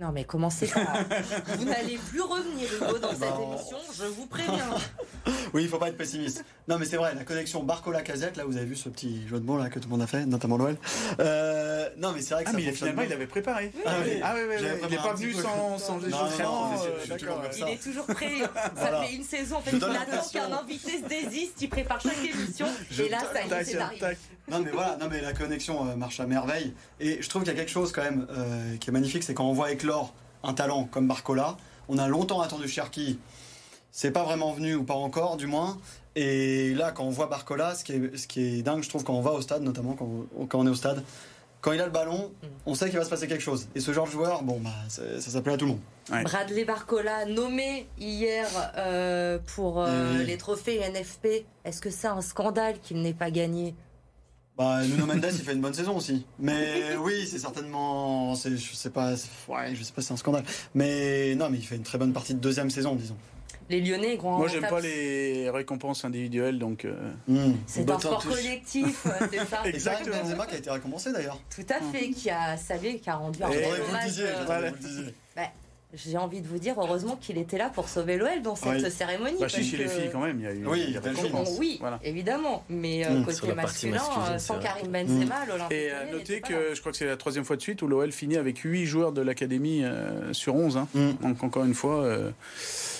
Non 0.00 0.10
mais 0.12 0.24
commencez 0.24 0.66
pas. 0.66 0.80
vous 1.56 1.64
n'allez 1.66 1.96
plus 1.98 2.20
revenir 2.20 2.68
Hugo 2.74 2.98
dans 2.98 3.10
cette 3.10 3.20
Bah, 3.20 3.38
on- 3.38 3.54
émission, 3.54 3.76
je 3.96 4.04
vous 4.06 4.26
préviens. 4.26 4.70
Oui, 5.54 5.62
il 5.62 5.68
faut 5.68 5.78
pas 5.78 5.88
être 5.88 5.96
pessimiste. 5.96 6.44
Non, 6.66 6.78
mais 6.78 6.84
c'est 6.84 6.96
vrai, 6.96 7.14
la 7.14 7.22
connexion 7.24 7.62
Barcola-Casette, 7.62 8.36
là, 8.36 8.44
vous 8.44 8.56
avez 8.56 8.66
vu 8.66 8.74
ce 8.74 8.88
petit 8.88 9.26
jeu 9.28 9.38
de 9.38 9.46
mots 9.46 9.56
là 9.56 9.70
que 9.70 9.78
tout 9.78 9.86
le 9.88 9.92
monde 9.92 10.02
a 10.02 10.06
fait, 10.08 10.26
notamment 10.26 10.56
l'OL. 10.58 10.76
Euh, 11.20 11.88
non, 11.96 12.10
mais 12.12 12.20
c'est 12.22 12.34
vrai 12.34 12.42
que 12.42 12.48
Ah 12.48 12.52
ça 12.52 12.58
mais 12.58 12.72
finalement 12.72 13.02
bien. 13.02 13.10
il 13.10 13.14
avait 13.14 13.26
préparé. 13.28 13.70
Ah 13.86 13.92
oui. 14.04 14.20
Ah 14.22 14.32
oui, 14.34 14.40
oui, 14.48 14.54
J'avais 14.58 14.72
oui. 14.74 14.80
Il 14.82 14.90
n'est 14.90 14.96
pas 14.96 15.14
venu 15.14 15.32
sans, 15.32 15.78
sans 15.78 15.98
Non, 15.98 16.06
les 16.06 16.12
euh, 16.12 16.98
Il 17.06 17.68
est 17.72 17.82
toujours 17.82 18.06
prêt. 18.06 18.32
Ça 18.54 18.70
Voilà. 18.74 19.02
fait 19.04 19.14
une 19.14 19.22
saison 19.24 19.56
en 19.56 19.60
fait 19.60 19.78
donne 19.78 19.96
attend 19.96 20.28
qu'un 20.28 20.52
invité 20.52 20.98
se 21.02 21.08
désiste, 21.08 21.62
il 21.62 21.68
prépare 21.70 22.00
chaque 22.00 22.18
émission 22.18 22.66
Je- 22.90 23.04
et 23.04 23.08
là 23.08 23.20
ça 23.32 23.42
y 23.44 23.60
est, 23.60 23.64
c'est. 23.64 23.78
Non 24.50 24.60
mais 24.60 24.70
voilà, 24.70 24.96
non 24.96 25.06
mais 25.10 25.20
la 25.20 25.32
connexion 25.32 25.88
euh, 25.88 25.96
marche 25.96 26.20
à 26.20 26.26
merveille. 26.26 26.74
Et 27.00 27.22
je 27.22 27.28
trouve 27.28 27.42
qu'il 27.42 27.52
y 27.52 27.54
a 27.54 27.58
quelque 27.58 27.70
chose 27.70 27.92
quand 27.92 28.02
même 28.02 28.26
euh, 28.30 28.76
qui 28.76 28.90
est 28.90 28.92
magnifique, 28.92 29.22
c'est 29.22 29.34
quand 29.34 29.44
on 29.44 29.52
voit 29.52 29.72
éclore 29.72 30.12
un 30.42 30.52
talent 30.52 30.84
comme 30.84 31.08
Barcola. 31.08 31.56
On 31.88 31.98
a 31.98 32.08
longtemps 32.08 32.40
attendu 32.40 32.68
Cherki, 32.68 33.18
c'est 33.90 34.10
pas 34.10 34.24
vraiment 34.24 34.52
venu 34.52 34.74
ou 34.74 34.84
pas 34.84 34.94
encore 34.94 35.36
du 35.36 35.46
moins. 35.46 35.78
Et 36.16 36.74
là, 36.74 36.92
quand 36.92 37.04
on 37.04 37.10
voit 37.10 37.26
Barcola, 37.26 37.74
ce 37.74 37.84
qui 37.84 37.92
est, 37.92 38.16
ce 38.16 38.26
qui 38.26 38.58
est 38.58 38.62
dingue, 38.62 38.82
je 38.82 38.88
trouve, 38.88 39.02
quand 39.02 39.14
on 39.14 39.20
va 39.20 39.32
au 39.32 39.40
stade, 39.40 39.62
notamment 39.62 39.94
quand 39.94 40.08
on, 40.38 40.46
quand 40.46 40.60
on 40.60 40.66
est 40.66 40.70
au 40.70 40.74
stade, 40.74 41.02
quand 41.64 41.72
il 41.72 41.80
a 41.80 41.86
le 41.86 41.92
ballon, 41.92 42.30
on 42.66 42.74
sait 42.74 42.90
qu'il 42.90 42.98
va 42.98 43.06
se 43.06 43.10
passer 43.10 43.26
quelque 43.26 43.42
chose. 43.42 43.68
Et 43.74 43.80
ce 43.80 43.92
genre 43.92 44.06
de 44.06 44.12
joueur, 44.12 44.42
bon 44.42 44.60
bah 44.60 44.70
ça, 44.88 45.18
ça 45.18 45.30
s'appelle 45.30 45.54
à 45.54 45.56
tout 45.56 45.64
le 45.64 45.70
monde. 45.72 45.80
Ouais. 46.10 46.22
Bradley 46.22 46.66
Barcola, 46.66 47.24
nommé 47.24 47.86
hier 47.98 48.46
euh, 48.76 49.38
pour 49.54 49.80
euh, 49.80 50.18
oui. 50.18 50.26
les 50.26 50.36
trophées 50.36 50.78
NFP, 50.80 51.46
est-ce 51.64 51.80
que 51.80 51.88
c'est 51.88 52.06
un 52.06 52.20
scandale 52.20 52.78
qu'il 52.80 53.00
n'ait 53.00 53.14
pas 53.14 53.30
gagné? 53.30 53.74
Bah, 54.56 54.82
Nuno 54.84 55.04
Mendes, 55.06 55.26
il 55.32 55.40
fait 55.44 55.52
une 55.52 55.60
bonne 55.60 55.74
saison 55.74 55.96
aussi. 55.96 56.24
Mais 56.38 56.94
oui, 57.00 57.26
c'est 57.26 57.38
certainement, 57.40 58.36
c'est, 58.36 58.56
je 58.56 58.74
sais 58.74 58.90
pas, 58.90 59.16
c'est- 59.16 59.28
ouais, 59.48 59.74
je 59.74 59.82
sais 59.82 59.92
pas, 59.92 60.00
si 60.00 60.08
c'est 60.08 60.14
un 60.14 60.16
scandale. 60.16 60.44
Mais 60.74 61.34
non, 61.34 61.50
mais 61.50 61.58
il 61.58 61.64
fait 61.66 61.74
une 61.76 61.82
très 61.82 61.98
bonne 61.98 62.12
partie 62.12 62.34
de 62.34 62.38
deuxième 62.38 62.70
saison, 62.70 62.94
disons. 62.94 63.16
Les 63.70 63.80
Lyonnais, 63.80 64.16
grand 64.18 64.36
Moi 64.38 64.46
j'aime 64.48 64.66
pas 64.68 64.78
les 64.80 65.48
récompenses 65.48 66.04
individuelles 66.04 66.58
donc. 66.58 66.84
euh, 66.84 67.10
Hmm. 67.26 67.54
C'est 67.66 67.80
un 67.80 67.84
Botte 67.84 67.96
en 67.96 68.20
sport 68.20 68.24
collectif, 68.26 69.06
c'est 69.30 69.44
ça 69.46 69.62
Exactement. 69.64 70.16
Benzema 70.22 70.46
qui 70.46 70.54
a 70.54 70.58
été 70.58 70.70
récompensé 70.70 71.12
d'ailleurs. 71.12 71.40
Tout 71.54 71.64
à 71.70 71.80
fait, 71.90 72.10
qui 72.10 72.28
a 72.28 72.56
salué, 72.58 72.98
qui 72.98 73.08
a 73.08 73.16
rendu 73.16 73.42
un 73.42 73.48
Et- 73.50 73.54
J'attendais 73.54 73.70
que 73.70 73.80
vous 73.80 73.86
le 73.86 73.88
hommage, 73.88 74.04
disiez, 74.06 74.24
euh, 74.26 74.34
j'attendais 74.46 75.14
J'ai 75.96 76.16
envie 76.18 76.40
de 76.40 76.48
vous 76.48 76.58
dire, 76.58 76.74
heureusement 76.78 77.16
qu'il 77.20 77.38
était 77.38 77.58
là 77.58 77.68
pour 77.68 77.88
sauver 77.88 78.16
l'OL 78.16 78.42
dans 78.42 78.56
cette 78.56 78.82
Oui. 78.82 78.90
cérémonie. 78.90 79.36
Bah 79.40 79.48
si 79.48 79.62
chez 79.64 79.76
les 79.76 79.88
filles 79.88 80.10
quand 80.12 80.20
même, 80.20 80.38
il 80.40 80.44
y 80.44 80.46
a 80.48 80.52
eu 80.52 80.66
Oui, 80.66 80.84
il 80.88 80.94
y 80.94 80.96
a 80.96 81.00
belle 81.00 81.14
récompense. 81.14 81.52
Bon, 81.52 81.56
oui, 81.60 81.76
Voilà. 81.80 81.98
évidemment. 82.02 82.64
Mais 82.68 83.06
euh, 83.06 83.10
Mm. 83.10 83.24
côté 83.24 83.52
masculin, 83.54 83.54
masculine, 83.54 83.94
euh, 83.96 84.32
c'est 84.32 84.38
sans. 84.40 84.58
Karim 84.58 84.88
Benzema, 84.92 85.46
l'Olympique 85.46 85.76
Et 85.78 85.90
à 85.90 86.04
n'était 86.04 86.12
noter 86.16 86.40
que 86.40 86.74
je 86.74 86.80
crois 86.80 86.92
que 86.92 86.98
c'est 86.98 87.06
la 87.06 87.16
troisième 87.16 87.44
fois 87.44 87.56
de 87.56 87.62
suite 87.62 87.82
où 87.82 87.86
l'OL 87.86 88.10
finit 88.12 88.36
avec 88.36 88.58
8 88.58 88.86
joueurs 88.86 89.12
de 89.12 89.20
l'académie 89.22 89.84
euh, 89.84 90.32
sur 90.32 90.54
11. 90.54 90.76
hein. 90.76 90.88
Mm. 90.94 91.10
Donc 91.22 91.42
encore 91.44 91.64
une 91.64 91.74
fois, 91.74 92.02
euh, 92.02 92.30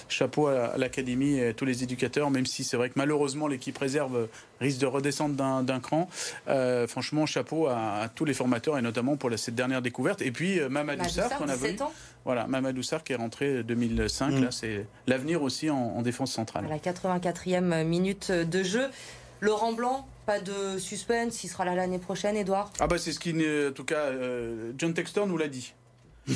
chapeau 0.09 0.47
à, 0.49 0.77
l'académie 0.77 1.39
et 1.39 1.49
à 1.49 1.53
tous 1.55 1.65
les 1.65 1.83
éducateurs, 1.83 2.31
même 2.31 2.47
si 2.47 2.63
c'est 2.65 2.77
vrai 2.77 2.89
que 2.91 2.95
malheureusement 2.97 3.49
l'équipe 3.49 3.77
réserve 3.79 4.29
risque 4.61 4.79
de 4.79 4.87
redescendre 4.87 5.35
d'un 5.63 5.81
cran. 5.81 6.09
Euh, 6.49 6.87
franchement, 6.87 7.27
chapeau 7.27 7.67
à, 7.67 8.03
à 8.03 8.09
tous 8.09 8.25
les 8.25 8.35
formateurs 8.35 8.79
et 8.79 8.83
notamment 8.83 9.17
pour 9.17 9.31
la- 9.31 9.37
cette 9.37 9.55
dernière 9.55 9.83
découverte. 9.83 10.23
Et 10.23 10.31
puis 10.31 10.61
euh, 10.61 10.69
Mamadou 10.69 11.03
Madou 11.03 11.13
Sarr 11.15 11.29
Sarr, 11.31 11.39
qu'on 11.39 11.49
a 11.49 11.57
vu. 11.57 11.77
17 12.25 12.27
ans, 12.27 12.31
Voilà, 12.35 12.47
Mamadou 12.47 12.83
Sarr 12.83 13.05
qui 13.05 13.13
est 13.13 13.17
rentré 13.17 13.63
2005. 13.63 14.31
Mm. 14.31 14.45
Là, 14.45 14.51
c'est 14.51 14.87
l'avenir 15.07 15.43
aussi 15.43 15.71
en, 15.71 15.77
en 15.77 16.03
défense 16.03 16.33
centrale. 16.33 16.65
à 16.67 16.69
la 16.69 16.79
84e 16.79 17.85
minute 17.85 18.31
de 18.31 18.63
jeu. 18.63 18.89
Laurent 19.41 19.73
Blanc, 19.73 20.07
pas 20.27 20.41
de 20.41 20.79
suspense, 20.79 21.45
il 21.45 21.49
sera 21.49 21.65
là 21.67 21.75
l'année 21.75 21.99
prochaine, 21.99 22.37
Edouard. 22.37 22.71
Ah 22.81 22.87
bah 22.87 22.97
c'est 22.99 23.13
ce 23.13 23.21
qui, 23.21 23.33
en 23.33 23.73
tout 23.73 23.85
cas, 23.85 23.97
euh, 24.07 24.73
John 24.79 24.95
Textor 24.95 25.27
nous 25.27 25.37
l'a 25.37 25.49
dit. 25.49 25.75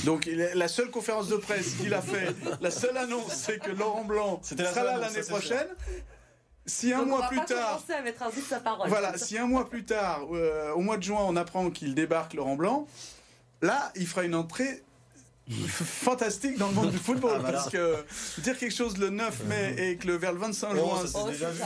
Donc 0.04 0.28
la 0.54 0.68
seule 0.68 0.90
conférence 0.90 1.28
de 1.28 1.36
presse 1.36 1.76
qu'il 1.76 1.94
a 1.94 2.02
fait, 2.02 2.34
la 2.60 2.70
seule 2.70 2.98
annonce, 2.98 3.32
c'est 3.32 3.58
que 3.58 3.70
Laurent 3.70 4.04
Blanc 4.04 4.40
la 4.50 4.64
sera 4.64 4.74
seule 4.74 4.84
là 4.84 4.98
l'année 4.98 5.26
prochaine. 5.26 5.66
Si 6.66 6.92
un 6.92 6.98
Donc 6.98 7.08
mois 7.08 7.28
plus 7.28 7.42
tard, 7.46 7.76
commencer 7.76 7.92
à 7.94 8.02
mettre 8.02 8.22
un 8.22 8.28
bout 8.28 8.40
de 8.42 8.46
sa 8.46 8.60
parole. 8.60 8.88
voilà, 8.90 9.16
si 9.16 9.38
un 9.38 9.46
mois 9.46 9.70
plus 9.70 9.84
tard, 9.86 10.26
euh, 10.34 10.72
au 10.74 10.80
mois 10.80 10.98
de 10.98 11.02
juin, 11.02 11.20
on 11.26 11.34
apprend 11.36 11.70
qu'il 11.70 11.94
débarque 11.94 12.34
Laurent 12.34 12.56
Blanc, 12.56 12.86
là, 13.62 13.90
il 13.96 14.06
fera 14.06 14.24
une 14.24 14.34
entrée 14.34 14.82
fantastique 15.68 16.58
dans 16.58 16.68
le 16.68 16.74
monde 16.74 16.90
du 16.90 16.98
football 16.98 17.32
Ah, 17.36 17.38
voilà. 17.40 17.58
parce 17.58 17.70
que 17.70 17.96
dire 18.40 18.58
quelque 18.58 18.74
chose 18.74 18.96
le 18.98 19.10
9 19.10 19.44
mai 19.46 19.74
et 19.78 19.96
que 19.96 20.06
le 20.06 20.16
vers 20.16 20.32
le 20.32 20.38
25 20.38 20.68
Oh, 20.72 20.76
juin 20.76 21.06
ça 21.06 21.18
Oh, 21.24 21.28
déjà 21.30 21.50
vu. 21.50 21.62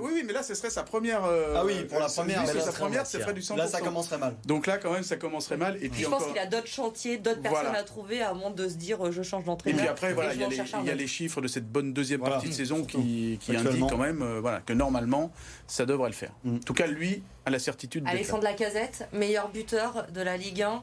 oui, 0.00 0.10
oui, 0.14 0.22
mais 0.26 0.32
là, 0.32 0.42
ce 0.42 0.54
serait 0.54 0.70
sa 0.70 0.82
première. 0.82 1.24
euh, 1.24 1.54
Ah 1.56 1.64
oui, 1.64 1.84
pour 1.84 1.98
la 1.98 2.06
euh, 2.06 2.08
première, 2.08 2.40
lui, 2.40 2.46
mais 2.46 2.52
c'est 2.52 2.58
là, 2.58 2.64
sa 2.64 2.72
ça 2.72 2.78
première, 2.78 3.06
ça 3.06 3.18
ferait 3.20 3.34
du 3.34 3.40
100%. 3.40 3.56
Là, 3.56 3.66
ça 3.66 3.80
commencerait 3.80 4.18
mal. 4.18 4.36
Donc 4.44 4.66
là, 4.66 4.78
quand 4.78 4.92
même, 4.92 5.02
ça 5.02 5.16
commencerait 5.16 5.56
mal. 5.56 5.78
Et 5.82 5.88
puis 5.88 6.02
je 6.02 6.08
pense 6.08 6.26
qu'il 6.26 6.38
a 6.38 6.46
d'autres 6.46 6.66
chantiers, 6.66 7.18
d'autres 7.18 7.42
personnes 7.42 7.74
à 7.74 7.82
trouver 7.82 8.22
avant 8.22 8.50
de 8.50 8.68
se 8.68 8.74
dire 8.74 9.04
euh, 9.06 9.10
je 9.12 9.22
change 9.22 9.42
Et 9.42 9.46
d'entraîneur. 9.46 9.80
puis 9.80 9.88
après, 9.88 10.12
voilà, 10.14 10.34
il 10.34 10.40
y, 10.40 10.44
a 10.44 10.48
les, 10.48 10.56
y 10.56 11.04
a 11.04 11.06
chiffres 11.06 11.40
de 11.40 11.48
cette 11.48 11.70
bonne 11.70 11.92
deuxième 11.92 12.20
Voilà. 12.20 12.36
partie 12.36 12.50
de 12.50 12.54
saison 12.54 12.84
qui, 12.84 13.38
qui 13.40 13.56
indiquent 13.56 13.88
quand 13.88 13.96
même 13.98 14.22
euh, 14.22 14.40
voilà, 14.40 14.60
que 14.60 14.72
normalement, 14.72 15.32
ça 15.66 15.86
devrait 15.86 16.10
le 16.10 16.14
faire. 16.14 16.32
Mm. 16.44 16.56
En 16.56 16.58
tout 16.60 16.74
cas, 16.74 16.86
lui 16.86 17.22
a 17.44 17.50
la 17.50 17.58
certitude 17.58 18.04
de. 18.04 18.08
Alexandre 18.08 18.44
Lacazette, 18.44 19.08
meilleur 19.12 19.48
buteur 19.50 20.06
de 20.12 20.20
la 20.20 20.36
Ligue 20.36 20.62
1. 20.62 20.82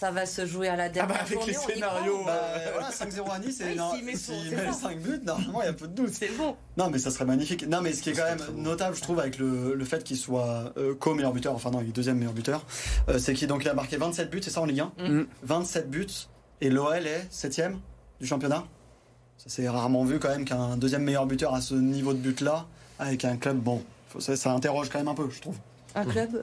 Ça 0.00 0.10
va 0.10 0.24
se 0.24 0.46
jouer 0.46 0.68
à 0.68 0.76
la 0.76 0.84
Ah 0.84 0.88
dernière 0.88 1.14
bah, 1.14 1.20
avec 1.22 1.34
journée, 1.38 1.52
les 1.52 1.74
scénarios. 1.74 2.24
Bah, 2.24 2.40
voilà, 2.72 2.88
5-0 2.90 3.30
à 3.30 3.38
Nice, 3.38 3.60
et 3.60 3.64
Oui, 3.64 3.76
non, 3.76 3.92
s'il 3.94 4.04
met 4.06 4.16
son- 4.16 4.32
s'il 4.32 4.48
c'est 4.50 4.56
met 4.56 4.72
ça. 4.72 4.72
5 4.72 4.98
buts, 4.98 5.20
normalement, 5.22 5.60
il 5.60 5.66
y 5.66 5.68
a 5.68 5.72
peu 5.74 5.86
de 5.88 5.92
doute. 5.94 6.10
C'est 6.14 6.34
bon. 6.38 6.56
Non, 6.78 6.88
mais 6.88 6.98
ça 6.98 7.10
serait 7.10 7.26
magnifique. 7.26 7.66
Non, 7.68 7.82
mais 7.82 7.92
ce 7.92 8.00
qui 8.02 8.08
est 8.08 8.12
quand 8.14 8.24
même 8.24 8.42
notable, 8.62 8.96
je 8.96 9.02
trouve, 9.02 9.20
avec 9.20 9.36
le, 9.38 9.74
le 9.74 9.84
fait 9.84 10.02
qu'il 10.02 10.16
soit 10.16 10.72
euh, 10.78 10.94
co-meilleur 10.94 11.32
buteur, 11.34 11.54
enfin 11.54 11.70
non, 11.70 11.82
il 11.82 11.88
est 11.90 11.92
deuxième 11.92 12.16
meilleur 12.16 12.32
buteur, 12.32 12.64
euh, 13.10 13.18
c'est 13.18 13.34
qu'il 13.34 13.46
donc, 13.46 13.62
il 13.62 13.68
a 13.68 13.74
marqué 13.74 13.98
27 13.98 14.30
buts, 14.30 14.40
c'est 14.42 14.48
ça 14.50 14.62
en 14.62 14.64
Ligue 14.64 14.80
1 14.80 14.92
Mm. 15.06 15.26
27 15.42 15.90
buts, 15.90 16.06
et 16.62 16.70
l'OL 16.70 17.06
est 17.06 17.28
7ème 17.30 17.76
du 18.22 18.26
championnat. 18.26 18.64
Ça 19.36 19.46
c'est 19.48 19.68
rarement 19.68 20.04
vu 20.04 20.18
quand 20.18 20.28
même 20.30 20.46
qu'un 20.46 20.76
deuxième 20.78 21.02
meilleur 21.02 21.26
buteur 21.26 21.54
à 21.54 21.60
ce 21.60 21.74
niveau 21.74 22.14
de 22.14 22.18
but-là, 22.18 22.66
avec 22.98 23.24
un 23.26 23.36
club, 23.36 23.58
bon, 23.58 23.82
ça 24.18 24.50
interroge 24.52 24.88
quand 24.88 24.98
même 24.98 25.08
un 25.08 25.14
peu, 25.14 25.28
je 25.30 25.40
trouve. 25.42 25.56
Un 25.94 26.04
club 26.06 26.42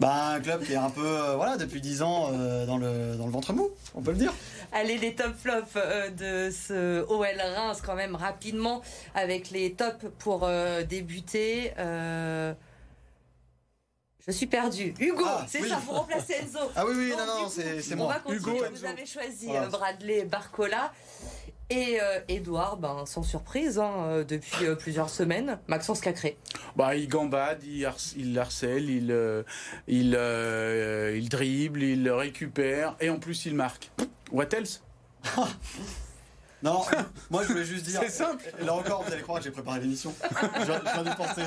Bah, 0.00 0.28
un 0.34 0.40
club 0.40 0.64
qui 0.64 0.72
est 0.72 0.76
un 0.76 0.90
peu, 0.90 1.04
euh, 1.06 1.36
voilà, 1.36 1.56
depuis 1.56 1.80
10 1.80 2.02
ans 2.02 2.30
euh, 2.32 2.66
dans, 2.66 2.78
le, 2.78 3.16
dans 3.16 3.26
le 3.26 3.32
ventre 3.32 3.52
mou, 3.52 3.70
on 3.94 4.02
peut 4.02 4.12
le 4.12 4.16
dire. 4.18 4.32
Allez, 4.72 4.96
les 4.98 5.14
top 5.14 5.34
flops 5.36 5.76
euh, 5.76 6.10
de 6.10 6.50
ce 6.50 7.02
OL 7.08 7.26
Reims, 7.56 7.80
quand 7.84 7.94
même, 7.94 8.16
rapidement, 8.16 8.82
avec 9.14 9.50
les 9.50 9.72
tops 9.74 10.06
pour 10.18 10.48
débuter. 10.88 11.72
Je 14.26 14.32
suis 14.32 14.46
perdu. 14.46 14.94
Hugo, 14.98 15.22
Ah, 15.26 15.44
c'est 15.46 15.60
oui. 15.60 15.68
ça, 15.68 15.76
vous 15.84 15.92
remplacez 15.92 16.32
Enzo. 16.42 16.58
Ah 16.74 16.86
oui, 16.86 16.94
oui, 16.96 17.10
Donc, 17.10 17.18
non, 17.18 17.26
non, 17.42 17.48
c'est 17.50 17.82
c'est 17.82 17.92
On 17.92 17.98
moi. 17.98 18.14
va 18.14 18.20
continuer. 18.20 18.56
Hugo, 18.56 18.64
vous 18.70 18.76
Enzo. 18.76 18.86
avez 18.86 19.04
choisi 19.04 19.46
Voilà. 19.48 19.66
Bradley 19.68 20.24
Barcola. 20.24 20.92
Et 21.70 21.98
euh, 22.00 22.20
Edouard, 22.28 22.76
ben, 22.76 23.06
sans 23.06 23.22
surprise, 23.22 23.78
hein, 23.78 23.92
euh, 24.06 24.24
depuis 24.24 24.66
euh, 24.66 24.74
plusieurs 24.74 25.08
semaines, 25.08 25.58
Maxence 25.66 26.00
Cacré. 26.00 26.36
Bah, 26.76 26.94
il 26.94 27.08
gambade, 27.08 27.62
il, 27.64 27.88
il 28.16 28.38
harcèle, 28.38 28.90
il, 28.90 29.44
il, 29.88 30.18
il 31.16 31.28
dribble, 31.28 31.82
il 31.82 32.10
récupère 32.10 32.96
et 33.00 33.08
en 33.08 33.18
plus 33.18 33.46
il 33.46 33.54
marque. 33.54 33.90
What 34.30 34.48
else? 34.54 34.82
Non, 36.64 36.80
moi 37.30 37.42
je 37.42 37.48
voulais 37.48 37.64
juste 37.64 37.84
dire. 37.84 38.00
C'est 38.02 38.08
simple. 38.08 38.42
Là 38.64 38.72
encore, 38.72 39.02
vous 39.02 39.12
allez 39.12 39.20
croire 39.20 39.38
que 39.38 39.44
j'ai 39.44 39.50
préparé 39.50 39.80
l'émission. 39.80 40.14
je 40.40 40.64
viens 40.64 41.02
d'y 41.02 41.14
penser. 41.14 41.42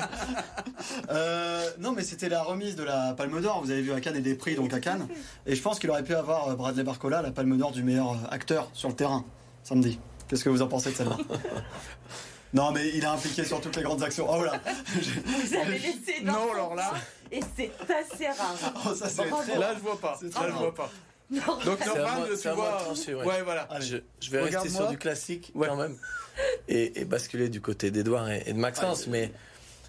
Euh, 1.10 1.68
non, 1.80 1.90
mais 1.90 2.02
c'était 2.02 2.28
la 2.28 2.44
remise 2.44 2.76
de 2.76 2.84
la 2.84 3.14
Palme 3.14 3.40
d'Or. 3.40 3.60
Vous 3.60 3.72
avez 3.72 3.82
vu 3.82 3.92
à 3.92 4.00
Cannes 4.00 4.14
et 4.14 4.20
des 4.20 4.36
prix 4.36 4.54
donc 4.54 4.72
à 4.72 4.78
Cannes. 4.78 5.08
Et 5.44 5.56
je 5.56 5.62
pense 5.62 5.80
qu'il 5.80 5.90
aurait 5.90 6.04
pu 6.04 6.14
avoir 6.14 6.48
euh, 6.48 6.54
Bradley 6.54 6.84
Barcola 6.84 7.20
la 7.20 7.32
Palme 7.32 7.58
d'Or 7.58 7.72
du 7.72 7.82
meilleur 7.82 8.12
euh, 8.12 8.30
acteur 8.30 8.70
sur 8.74 8.88
le 8.88 8.94
terrain 8.94 9.24
samedi. 9.62 9.98
Qu'est-ce 10.28 10.44
que 10.44 10.50
vous 10.50 10.62
en 10.62 10.68
pensez 10.68 10.90
de 10.90 10.96
celle-là 10.96 11.16
Non, 12.54 12.72
mais 12.72 12.88
il 12.94 13.04
a 13.04 13.12
impliqué 13.12 13.44
sur 13.44 13.60
toutes 13.60 13.76
les 13.76 13.82
grandes 13.82 14.02
actions. 14.02 14.26
Oh 14.28 14.42
là 14.42 14.60
Vous 15.26 15.54
avez 15.54 15.78
laissé 15.78 16.22
Non, 16.22 16.52
alors 16.52 16.74
là. 16.74 16.94
Et 17.30 17.40
c'est 17.56 17.70
assez 17.88 18.26
rare. 18.26 18.56
Oh, 18.86 18.94
ça, 18.94 19.08
c'est 19.08 19.58
Là, 19.58 19.74
je 19.74 19.80
vois 19.80 20.00
pas. 20.00 20.18
Là, 20.22 20.46
je 20.48 20.52
vois 20.52 20.74
pas. 20.74 20.90
Donc 21.30 21.84
Norman, 21.84 22.24
tu 22.40 22.48
vois. 22.48 23.26
ouais. 23.26 23.42
voilà. 23.42 23.68
je, 23.80 24.30
vais 24.30 24.42
rester 24.44 24.70
sur 24.70 24.88
du 24.88 24.96
classique 24.96 25.52
quand 25.54 25.76
même 25.76 25.96
et, 26.68 27.04
basculer 27.04 27.48
du 27.48 27.60
côté 27.60 27.90
d'Edouard 27.90 28.30
et, 28.30 28.52
de 28.52 28.58
Maxence. 28.58 29.06
mais 29.08 29.32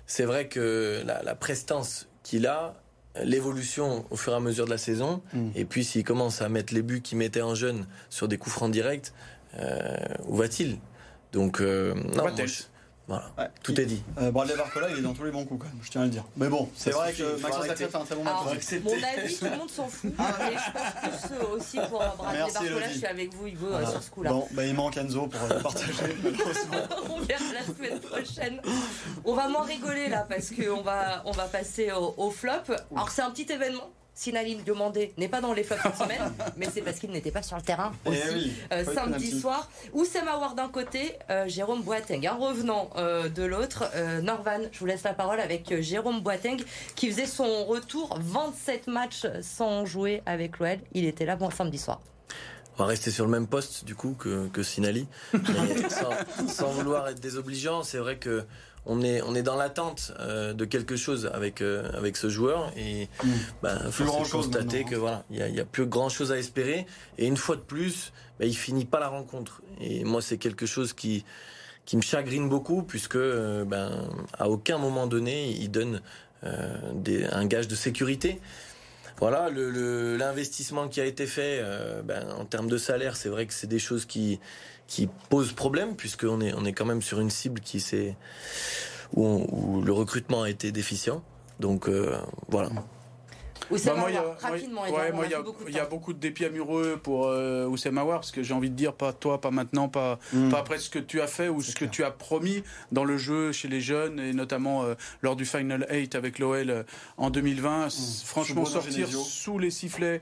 c'est 0.05 0.25
vrai 0.25 0.47
que 0.47 1.03
la, 1.05 1.35
prestance 1.35 2.09
qu'il 2.23 2.45
a, 2.45 2.75
l'évolution 3.23 4.05
au 4.09 4.17
fur 4.17 4.33
et 4.33 4.35
à 4.35 4.39
mesure 4.39 4.65
de 4.65 4.69
la 4.69 4.77
saison, 4.77 5.21
mm. 5.33 5.49
et 5.55 5.65
puis 5.65 5.83
s'il 5.83 6.03
commence 6.03 6.41
à 6.41 6.49
mettre 6.49 6.73
les 6.73 6.81
buts 6.81 7.01
qu'il 7.01 7.17
mettait 7.17 7.41
en 7.41 7.55
jeune 7.55 7.87
sur 8.09 8.27
des 8.27 8.37
coups 8.37 8.55
francs 8.55 8.71
directs, 8.71 9.13
où 10.27 10.35
va-t-il? 10.35 10.77
Donc, 11.31 11.61
euh, 11.61 11.93
non, 12.15 12.25
voilà. 13.09 13.31
tout 13.63 13.81
est 13.81 13.85
dit. 13.87 14.03
Euh, 14.19 14.29
Bradley 14.29 14.55
Barcola, 14.55 14.87
il 14.91 14.99
est 14.99 15.01
dans 15.01 15.13
tous 15.15 15.23
les 15.23 15.31
bons 15.31 15.43
coups 15.43 15.63
quand 15.63 15.67
même, 15.67 15.79
je 15.81 15.89
tiens 15.89 16.01
à 16.01 16.03
le 16.03 16.11
dire. 16.11 16.25
Mais 16.37 16.47
bon, 16.47 16.69
c'est 16.75 16.91
vrai 16.91 17.11
que 17.11 17.41
Maxence 17.41 17.65
Sacré 17.65 17.87
fait 17.87 17.95
un 17.95 18.05
très 18.05 18.15
bon 18.15 18.23
match. 18.23 18.35
Mon 18.83 18.91
avis, 18.91 19.35
tout 19.35 19.45
le 19.45 19.57
monde 19.57 19.69
s'en 19.71 19.87
fout. 19.87 20.13
Ah, 20.19 20.35
mais 20.39 20.51
je 20.51 20.71
pense 20.71 21.21
plus 21.27 21.35
euh, 21.35 21.57
aussi 21.57 21.79
pour 21.89 22.03
Bradley 22.17 22.51
Barcola, 22.53 22.89
je 22.89 22.97
suis 22.97 23.05
avec 23.07 23.33
vous, 23.33 23.47
Hugo, 23.47 23.65
euh, 23.65 23.85
sur 23.87 24.03
ce 24.03 24.11
coup-là. 24.11 24.29
Bon, 24.31 24.47
bah, 24.51 24.63
il 24.63 24.75
manque 24.75 24.97
Enzo 24.97 25.25
pour 25.25 25.41
euh, 25.41 25.59
partager, 25.59 25.91
on 27.09 27.19
verra 27.21 27.43
la 27.53 27.75
semaine 27.75 27.99
prochaine. 27.99 28.61
On 29.25 29.33
va 29.33 29.47
moins 29.47 29.63
rigoler 29.63 30.09
là, 30.09 30.27
parce 30.29 30.51
qu'on 30.51 30.81
va, 30.81 31.23
on 31.25 31.31
va 31.31 31.45
passer 31.45 31.91
au, 31.91 32.13
au 32.15 32.29
flop. 32.29 32.51
Alors, 32.91 33.09
c'est 33.09 33.23
un 33.23 33.31
petit 33.31 33.51
événement 33.51 33.89
Sinaline 34.13 34.61
Diomandé 34.63 35.13
n'est 35.17 35.27
pas 35.27 35.41
dans 35.41 35.53
les 35.53 35.63
flops 35.63 35.81
cette 35.81 35.95
semaine, 36.03 36.33
mais 36.57 36.67
c'est 36.71 36.81
parce 36.81 36.99
qu'il 36.99 37.11
n'était 37.11 37.31
pas 37.31 37.41
sur 37.41 37.55
le 37.55 37.61
terrain 37.61 37.91
eh 38.05 38.09
aussi 38.09 38.53
euh, 38.71 38.83
samedi 38.83 39.39
soir. 39.39 39.69
Oussem 39.93 40.27
Aouar 40.27 40.55
d'un 40.55 40.67
côté, 40.67 41.13
euh, 41.29 41.47
Jérôme 41.47 41.83
Boateng. 41.83 42.25
Un 42.27 42.35
revenant 42.35 42.89
euh, 42.97 43.29
de 43.29 43.43
l'autre, 43.43 43.89
Norvan, 44.21 44.61
je 44.71 44.79
vous 44.79 44.85
laisse 44.85 45.03
la 45.03 45.13
parole 45.13 45.39
avec 45.39 45.81
Jérôme 45.81 46.21
Boateng 46.21 46.57
qui 46.95 47.09
faisait 47.09 47.25
son 47.25 47.65
retour 47.65 48.17
27 48.19 48.87
matchs 48.87 49.25
sans 49.41 49.85
jouer 49.85 50.21
avec 50.25 50.59
l'OL. 50.59 50.79
Il 50.93 51.05
était 51.05 51.25
là 51.25 51.35
bon, 51.35 51.49
samedi 51.49 51.77
soir. 51.77 51.99
On 52.79 52.83
va 52.83 52.87
rester 52.87 53.11
sur 53.11 53.25
le 53.25 53.31
même 53.31 53.45
poste 53.45 53.83
du 53.83 53.93
coup 53.93 54.15
que, 54.17 54.47
que 54.47 54.63
Sinali. 54.63 55.05
sans, 55.89 56.47
sans, 56.47 56.71
vouloir 56.71 57.09
être 57.09 57.19
désobligeant, 57.19 57.83
c'est 57.83 57.97
vrai 57.97 58.17
que 58.17 58.45
on 58.85 59.01
est, 59.01 59.21
on 59.21 59.35
est 59.35 59.43
dans 59.43 59.57
l'attente 59.57 60.13
euh, 60.21 60.53
de 60.53 60.63
quelque 60.63 60.95
chose 60.95 61.29
avec, 61.33 61.61
euh, 61.61 61.91
avec 61.93 62.15
ce 62.15 62.29
joueur 62.29 62.71
et 62.77 63.09
mmh. 63.21 63.29
ben, 63.61 63.91
faut 63.91 64.05
constater 64.31 64.85
que 64.85 64.95
voilà, 64.95 65.25
il 65.29 65.37
y 65.37 65.59
a, 65.59 65.65
plus 65.65 65.87
grand 65.87 66.07
chose 66.07 66.31
à 66.31 66.37
espérer 66.37 66.85
et 67.17 67.27
une 67.27 67.35
fois 67.35 67.57
de 67.57 67.61
plus, 67.61 68.13
ben, 68.39 68.47
il 68.47 68.55
finit 68.55 68.85
pas 68.85 69.01
la 69.01 69.09
rencontre 69.09 69.61
et 69.81 70.05
moi 70.05 70.21
c'est 70.21 70.37
quelque 70.37 70.65
chose 70.65 70.93
qui 70.93 71.25
qui 71.85 71.97
me 71.97 72.01
chagrine 72.01 72.47
beaucoup 72.47 72.83
puisque 72.83 73.17
euh, 73.17 73.65
ben 73.65 74.07
à 74.37 74.49
aucun 74.49 74.77
moment 74.77 75.05
donné 75.05 75.49
il 75.49 75.69
donne 75.69 76.01
des, 76.93 77.25
un 77.25 77.45
gage 77.45 77.67
de 77.67 77.75
sécurité. 77.75 78.39
Voilà, 79.19 79.49
l'investissement 79.49 80.87
qui 80.87 81.01
a 81.01 81.05
été 81.05 81.27
fait 81.27 81.61
ben, 82.05 82.31
en 82.31 82.45
termes 82.45 82.69
de 82.69 82.77
salaire, 82.77 83.17
c'est 83.17 83.29
vrai 83.29 83.45
que 83.45 83.53
c'est 83.53 83.67
des 83.67 83.79
choses 83.79 84.05
qui 84.05 84.39
qui 84.87 85.07
pose 85.29 85.53
problème 85.53 85.95
puisqu'on 85.95 86.41
est 86.41 86.53
on 86.53 86.65
est 86.65 86.73
quand 86.73 86.85
même 86.85 87.01
sur 87.01 87.19
une 87.19 87.29
cible 87.29 87.61
qui 87.61 87.79
s'est 87.79 88.15
où, 89.13 89.81
le 89.81 89.93
recrutement 89.93 90.43
a 90.43 90.49
été 90.49 90.71
déficient. 90.71 91.23
Donc 91.59 91.87
euh, 91.87 92.17
voilà. 92.47 92.69
Oussem 93.71 93.95
bah, 93.95 94.35
rapidement, 94.39 94.83
il 94.85 95.31
y, 95.73 95.79
a 95.79 95.85
beaucoup 95.85 96.13
de 96.13 96.19
dépits 96.19 96.45
amoureux 96.45 96.99
pour 97.01 97.27
euh, 97.27 97.65
Oussem 97.67 97.95
parce 97.95 98.31
que 98.31 98.43
j'ai 98.43 98.53
envie 98.53 98.69
de 98.69 98.75
dire, 98.75 98.93
pas 98.93 99.13
toi, 99.13 99.39
pas 99.41 99.51
maintenant, 99.51 99.89
pas, 99.89 100.19
hmm. 100.33 100.49
pas 100.49 100.59
après 100.59 100.79
ce 100.79 100.89
que 100.89 100.99
tu 100.99 101.21
as 101.21 101.27
fait 101.27 101.49
ou 101.49 101.61
ce 101.61 101.75
que 101.75 101.85
tu 101.85 102.03
as 102.03 102.11
promis 102.11 102.63
dans 102.91 103.03
le 103.03 103.17
jeu 103.17 103.51
chez 103.51 103.67
les 103.67 103.81
jeunes, 103.81 104.19
et 104.19 104.33
notamment 104.33 104.83
euh, 104.83 104.95
lors 105.21 105.35
du 105.35 105.45
Final 105.45 105.85
8 105.89 106.15
avec 106.15 106.39
l'OL 106.39 106.69
euh, 106.69 106.83
en 107.17 107.29
2020. 107.29 107.87
Hmm. 107.87 107.89
Franchement, 108.25 108.65
sortir 108.65 109.07
sous 109.09 109.59
les 109.59 109.71
sifflets, 109.71 110.21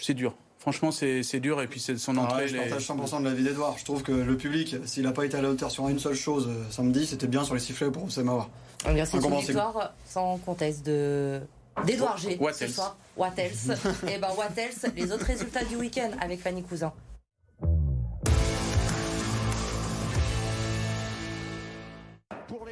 c'est 0.00 0.14
dur. 0.14 0.34
Franchement, 0.66 0.90
c'est 0.90 1.38
dur. 1.38 1.62
Et 1.62 1.68
puis, 1.68 1.78
c'est 1.78 1.96
son 1.96 2.16
ah 2.18 2.22
entrée. 2.22 2.48
je 2.48 2.56
partage 2.56 2.88
100% 2.88 3.20
de 3.20 3.28
l'avis 3.28 3.44
d'Edouard. 3.44 3.78
Je 3.78 3.84
trouve 3.84 4.02
que 4.02 4.10
le 4.10 4.36
public, 4.36 4.74
s'il 4.84 5.04
n'a 5.04 5.12
pas 5.12 5.24
été 5.24 5.36
à 5.36 5.40
la 5.40 5.50
hauteur 5.50 5.70
sur 5.70 5.88
une 5.88 6.00
seule 6.00 6.16
chose 6.16 6.48
euh, 6.48 6.64
samedi, 6.72 7.06
c'était 7.06 7.28
bien 7.28 7.44
sur 7.44 7.54
les 7.54 7.60
sifflets 7.60 7.88
pour 7.88 8.02
Oussema 8.02 8.48
C'est 8.82 9.14
une 9.14 9.36
victoire 9.36 9.92
sans 10.04 10.38
conteste 10.38 10.84
de 10.84 11.40
d'Edouard 11.84 12.18
G. 12.18 12.36
What 12.40 12.52
ce 12.54 12.68
soir. 12.68 12.96
What 13.16 13.32
else? 13.38 13.68
Et 14.06 14.12
eh 14.14 14.18
ben, 14.18 14.28
what 14.36 14.50
else? 14.56 14.86
Les 14.94 15.12
autres 15.12 15.26
résultats 15.26 15.64
du 15.64 15.76
week-end 15.76 16.10
avec 16.20 16.40
Fanny 16.40 16.62
Cousin. 16.62 16.92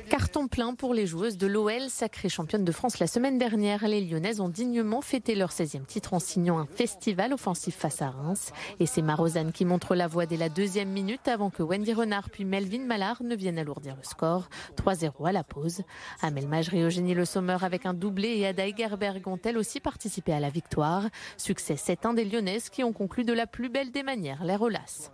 Carton 0.08 0.48
plein 0.48 0.74
pour 0.74 0.94
les 0.94 1.06
joueuses 1.06 1.38
de 1.38 1.46
l'OL, 1.46 1.88
sacrée 1.88 2.28
championne 2.28 2.64
de 2.64 2.72
France 2.72 2.98
la 2.98 3.06
semaine 3.06 3.38
dernière. 3.38 3.86
Les 3.88 4.00
Lyonnaises 4.00 4.40
ont 4.40 4.48
dignement 4.48 5.00
fêté 5.00 5.34
leur 5.34 5.50
16e 5.50 5.84
titre 5.84 6.14
en 6.14 6.18
signant 6.18 6.58
un 6.58 6.66
festival 6.66 7.32
offensif 7.32 7.76
face 7.76 8.02
à 8.02 8.10
Reims. 8.10 8.52
Et 8.80 8.86
c'est 8.86 9.02
Marozane 9.02 9.52
qui 9.52 9.64
montre 9.64 9.94
la 9.94 10.06
voie 10.06 10.26
dès 10.26 10.36
la 10.36 10.48
deuxième 10.48 10.90
minute 10.90 11.26
avant 11.26 11.50
que 11.50 11.62
Wendy 11.62 11.92
Renard 11.94 12.30
puis 12.30 12.44
Melvin 12.44 12.84
Mallard 12.84 13.22
ne 13.22 13.34
viennent 13.34 13.58
alourdir 13.58 13.96
le 13.96 14.02
score. 14.02 14.48
3-0 14.76 15.26
à 15.26 15.32
la 15.32 15.44
pause. 15.44 15.82
Amel 16.20 16.48
Majri, 16.48 16.82
Eugénie 16.82 17.14
Le 17.14 17.24
Sommer 17.24 17.58
avec 17.62 17.86
un 17.86 17.94
doublé 17.94 18.28
et 18.28 18.46
Ada 18.46 18.66
Egerberg 18.66 19.26
ont 19.26 19.38
elles 19.44 19.58
aussi 19.58 19.80
participé 19.80 20.32
à 20.32 20.40
la 20.40 20.50
victoire. 20.50 21.04
Succès 21.36 21.74
7-1 21.74 22.14
des 22.14 22.24
Lyonnaises 22.24 22.68
qui 22.68 22.84
ont 22.84 22.92
conclu 22.92 23.24
de 23.24 23.32
la 23.32 23.46
plus 23.46 23.68
belle 23.68 23.90
des 23.90 24.02
manières, 24.02 24.44
les 24.44 24.56
Rolas. 24.56 25.10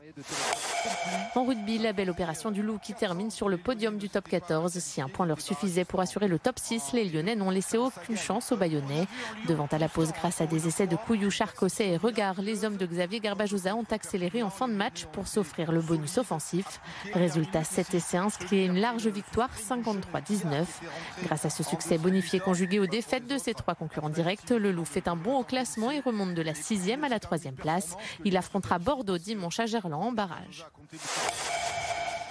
En 1.37 1.45
rugby, 1.45 1.79
la 1.79 1.93
belle 1.93 2.11
opération 2.11 2.51
du 2.51 2.63
Loup 2.63 2.79
qui 2.83 2.93
termine 2.93 3.31
sur 3.31 3.49
le 3.49 3.57
podium 3.57 3.99
du 3.99 4.09
top 4.09 4.29
14. 4.29 4.73
Si 4.79 5.01
un 5.01 5.09
point 5.09 5.27
leur 5.27 5.41
suffisait 5.41 5.85
pour 5.85 6.01
assurer 6.01 6.27
le 6.27 6.39
top 6.39 6.59
6, 6.59 6.93
les 6.93 7.05
Lyonnais 7.05 7.37
n'ont 7.37 7.51
laissé 7.51 7.79
aucune 7.79 8.17
chance 8.17 8.51
aux 8.53 8.57
Bayonnais. 8.57 9.07
Devant 9.47 9.69
à 9.71 9.79
la 9.79 9.89
pause 9.89 10.13
grâce 10.13 10.41
à 10.41 10.47
des 10.47 10.67
essais 10.67 10.87
de 10.87 10.97
Couillou, 10.97 11.31
Charcosset 11.31 11.91
et 11.91 11.97
Regard, 11.97 12.41
les 12.41 12.65
hommes 12.65 12.77
de 12.77 12.87
Xavier 12.87 13.21
Garbajosa 13.21 13.77
ont 13.77 13.87
accéléré 13.91 14.43
en 14.43 14.51
fin 14.51 14.67
de 14.67 14.75
match 14.75 15.05
pour 15.13 15.29
s'offrir 15.29 15.71
le 15.71 15.81
bonus 15.81 16.19
offensif. 16.19 16.81
Résultat 17.15 17.65
7 17.65 17.95
essais 17.95 18.17
inscrits 18.17 18.59
et 18.59 18.67
une 18.67 18.81
large 18.81 19.07
victoire 19.07 19.51
53-19. 19.57 20.65
Grâce 21.23 21.45
à 21.45 21.51
ce 21.51 21.63
succès 21.63 21.97
bonifié 21.97 22.41
conjugué 22.41 22.81
aux 22.81 22.87
défaites 22.87 23.27
de 23.27 23.39
ses 23.39 23.55
trois 23.55 23.75
concurrents 23.75 24.11
directs, 24.11 24.51
le 24.51 24.73
Loup 24.73 24.85
fait 24.85 25.09
un 25.09 25.17
bon 25.17 25.39
au 25.39 25.45
classement 25.45 25.91
et 25.91 26.01
remonte 26.01 26.35
de 26.35 26.43
la 26.43 26.55
6e 26.55 27.05
à 27.05 27.09
la 27.09 27.19
3e 27.19 27.55
place. 27.55 27.97
Il 28.25 28.37
affrontera 28.37 28.79
Bordeaux 28.79 29.19
dimanche 29.19 29.61
à 29.61 29.67
Gerland 29.67 30.03
en 30.03 30.13
barrage. 30.13 30.67
com 30.73 30.83
contribuição. 30.83 31.80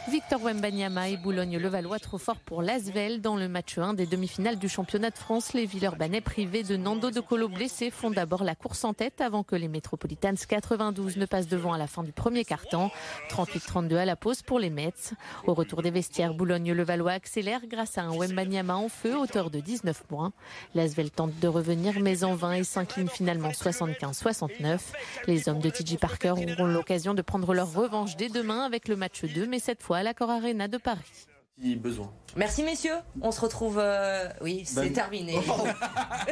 Victor 0.08 0.42
Wembanyama 0.42 1.10
et 1.10 1.18
Boulogne-Levallois 1.18 2.00
trop 2.00 2.18
fort 2.18 2.38
pour 2.38 2.64
l'Asvel. 2.64 3.22
Dans 3.22 3.36
le 3.36 3.48
match 3.48 3.78
1 3.78 3.94
des 3.94 4.08
demi-finales 4.08 4.58
du 4.58 4.68
championnat 4.68 5.12
de 5.12 5.18
France, 5.18 5.54
les 5.54 5.66
Villeurbanais 5.66 6.22
privés 6.22 6.64
de 6.64 6.78
Nando 6.78 7.12
de 7.12 7.20
Colo 7.20 7.48
blessé 7.48 7.92
font 7.92 8.10
d'abord 8.10 8.44
la 8.44 8.56
course 8.56 8.86
en 8.86 8.94
tête 8.94 9.22
avant 9.22 9.44
que 9.44 9.56
les 9.56 9.68
Metropolitans 9.68 10.34
92 10.48 11.18
ne 11.18 11.26
passent 11.26 11.48
devant 11.48 11.74
à 11.74 11.78
la 11.78 11.86
fin 11.86 12.02
du 12.02 12.12
premier 12.12 12.44
quart-temps. 12.44 12.90
38-32 13.30 13.98
à 13.98 14.06
la 14.06 14.16
pause 14.16 14.42
pour 14.42 14.58
les 14.58 14.72
Mets. 14.72 15.14
Au 15.46 15.54
retour 15.54 15.84
des 15.84 15.92
vestiaires, 15.92 16.34
Boulogne-Levallois 16.34 17.12
accélère 17.12 17.62
grâce 17.68 17.98
à 18.00 18.04
un 18.04 18.18
Wembanyama 18.18 18.78
en 18.78 18.90
feu, 18.90 19.16
hauteur 19.16 19.52
de 19.52 19.60
19 19.60 20.04
points. 20.08 20.32
L'Asvel 20.74 21.12
tente 21.12 21.38
de 21.40 21.48
revenir 21.48 22.00
mais 22.00 22.24
en 22.24 22.34
vain 22.34 22.54
et 22.54 22.64
s'incline 22.64 23.10
finalement 23.10 23.50
75-69. 23.50 24.80
Les 25.28 25.50
hommes 25.50 25.60
de 25.60 25.70
TJ 25.70 25.98
Parker 25.98 26.32
auront 26.32 26.66
l'occasion 26.66 27.14
de 27.14 27.22
prendre 27.22 27.54
leur 27.54 27.72
revanche 27.74 28.16
dès 28.16 28.30
demain 28.30 28.66
avec 28.66 28.88
le 28.88 28.96
match 28.96 29.24
2 29.24 29.46
mais 29.46 29.60
cette 29.60 29.84
fois 29.84 29.99
à 30.00 30.04
l'Accor 30.04 30.30
Arena 30.30 30.70
de 30.70 30.78
Paris. 30.78 31.28
Besoin. 31.58 32.10
Merci 32.38 32.64
messieurs, 32.64 32.96
on 33.22 33.32
se 33.32 33.42
retrouve. 33.42 33.80
Euh, 33.80 34.30
oui, 34.40 34.64
c'est 34.66 34.76
ben, 34.76 34.94
terminé. 34.94 35.36
Oh. 35.36 35.68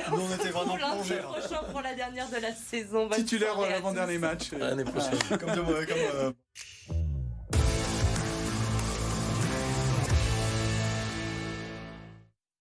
Nous 0.11 0.21
on 0.21 0.35
était 0.35 0.51
vraiment 0.51 0.77
plongés. 0.77 1.17
prochain 1.17 1.63
pour 1.69 1.81
la 1.81 1.93
dernière 1.95 2.29
de 2.29 2.37
la 2.37 2.53
saison. 2.53 3.09
Titulaire 3.09 3.59
l'avant-dernier 3.59 4.19
match. 4.19 4.53
L'année 4.53 4.85
prochaine. 4.85 5.19
comme, 5.37 5.51
de, 5.51 5.85
comme 5.85 5.97
euh, 6.15 6.31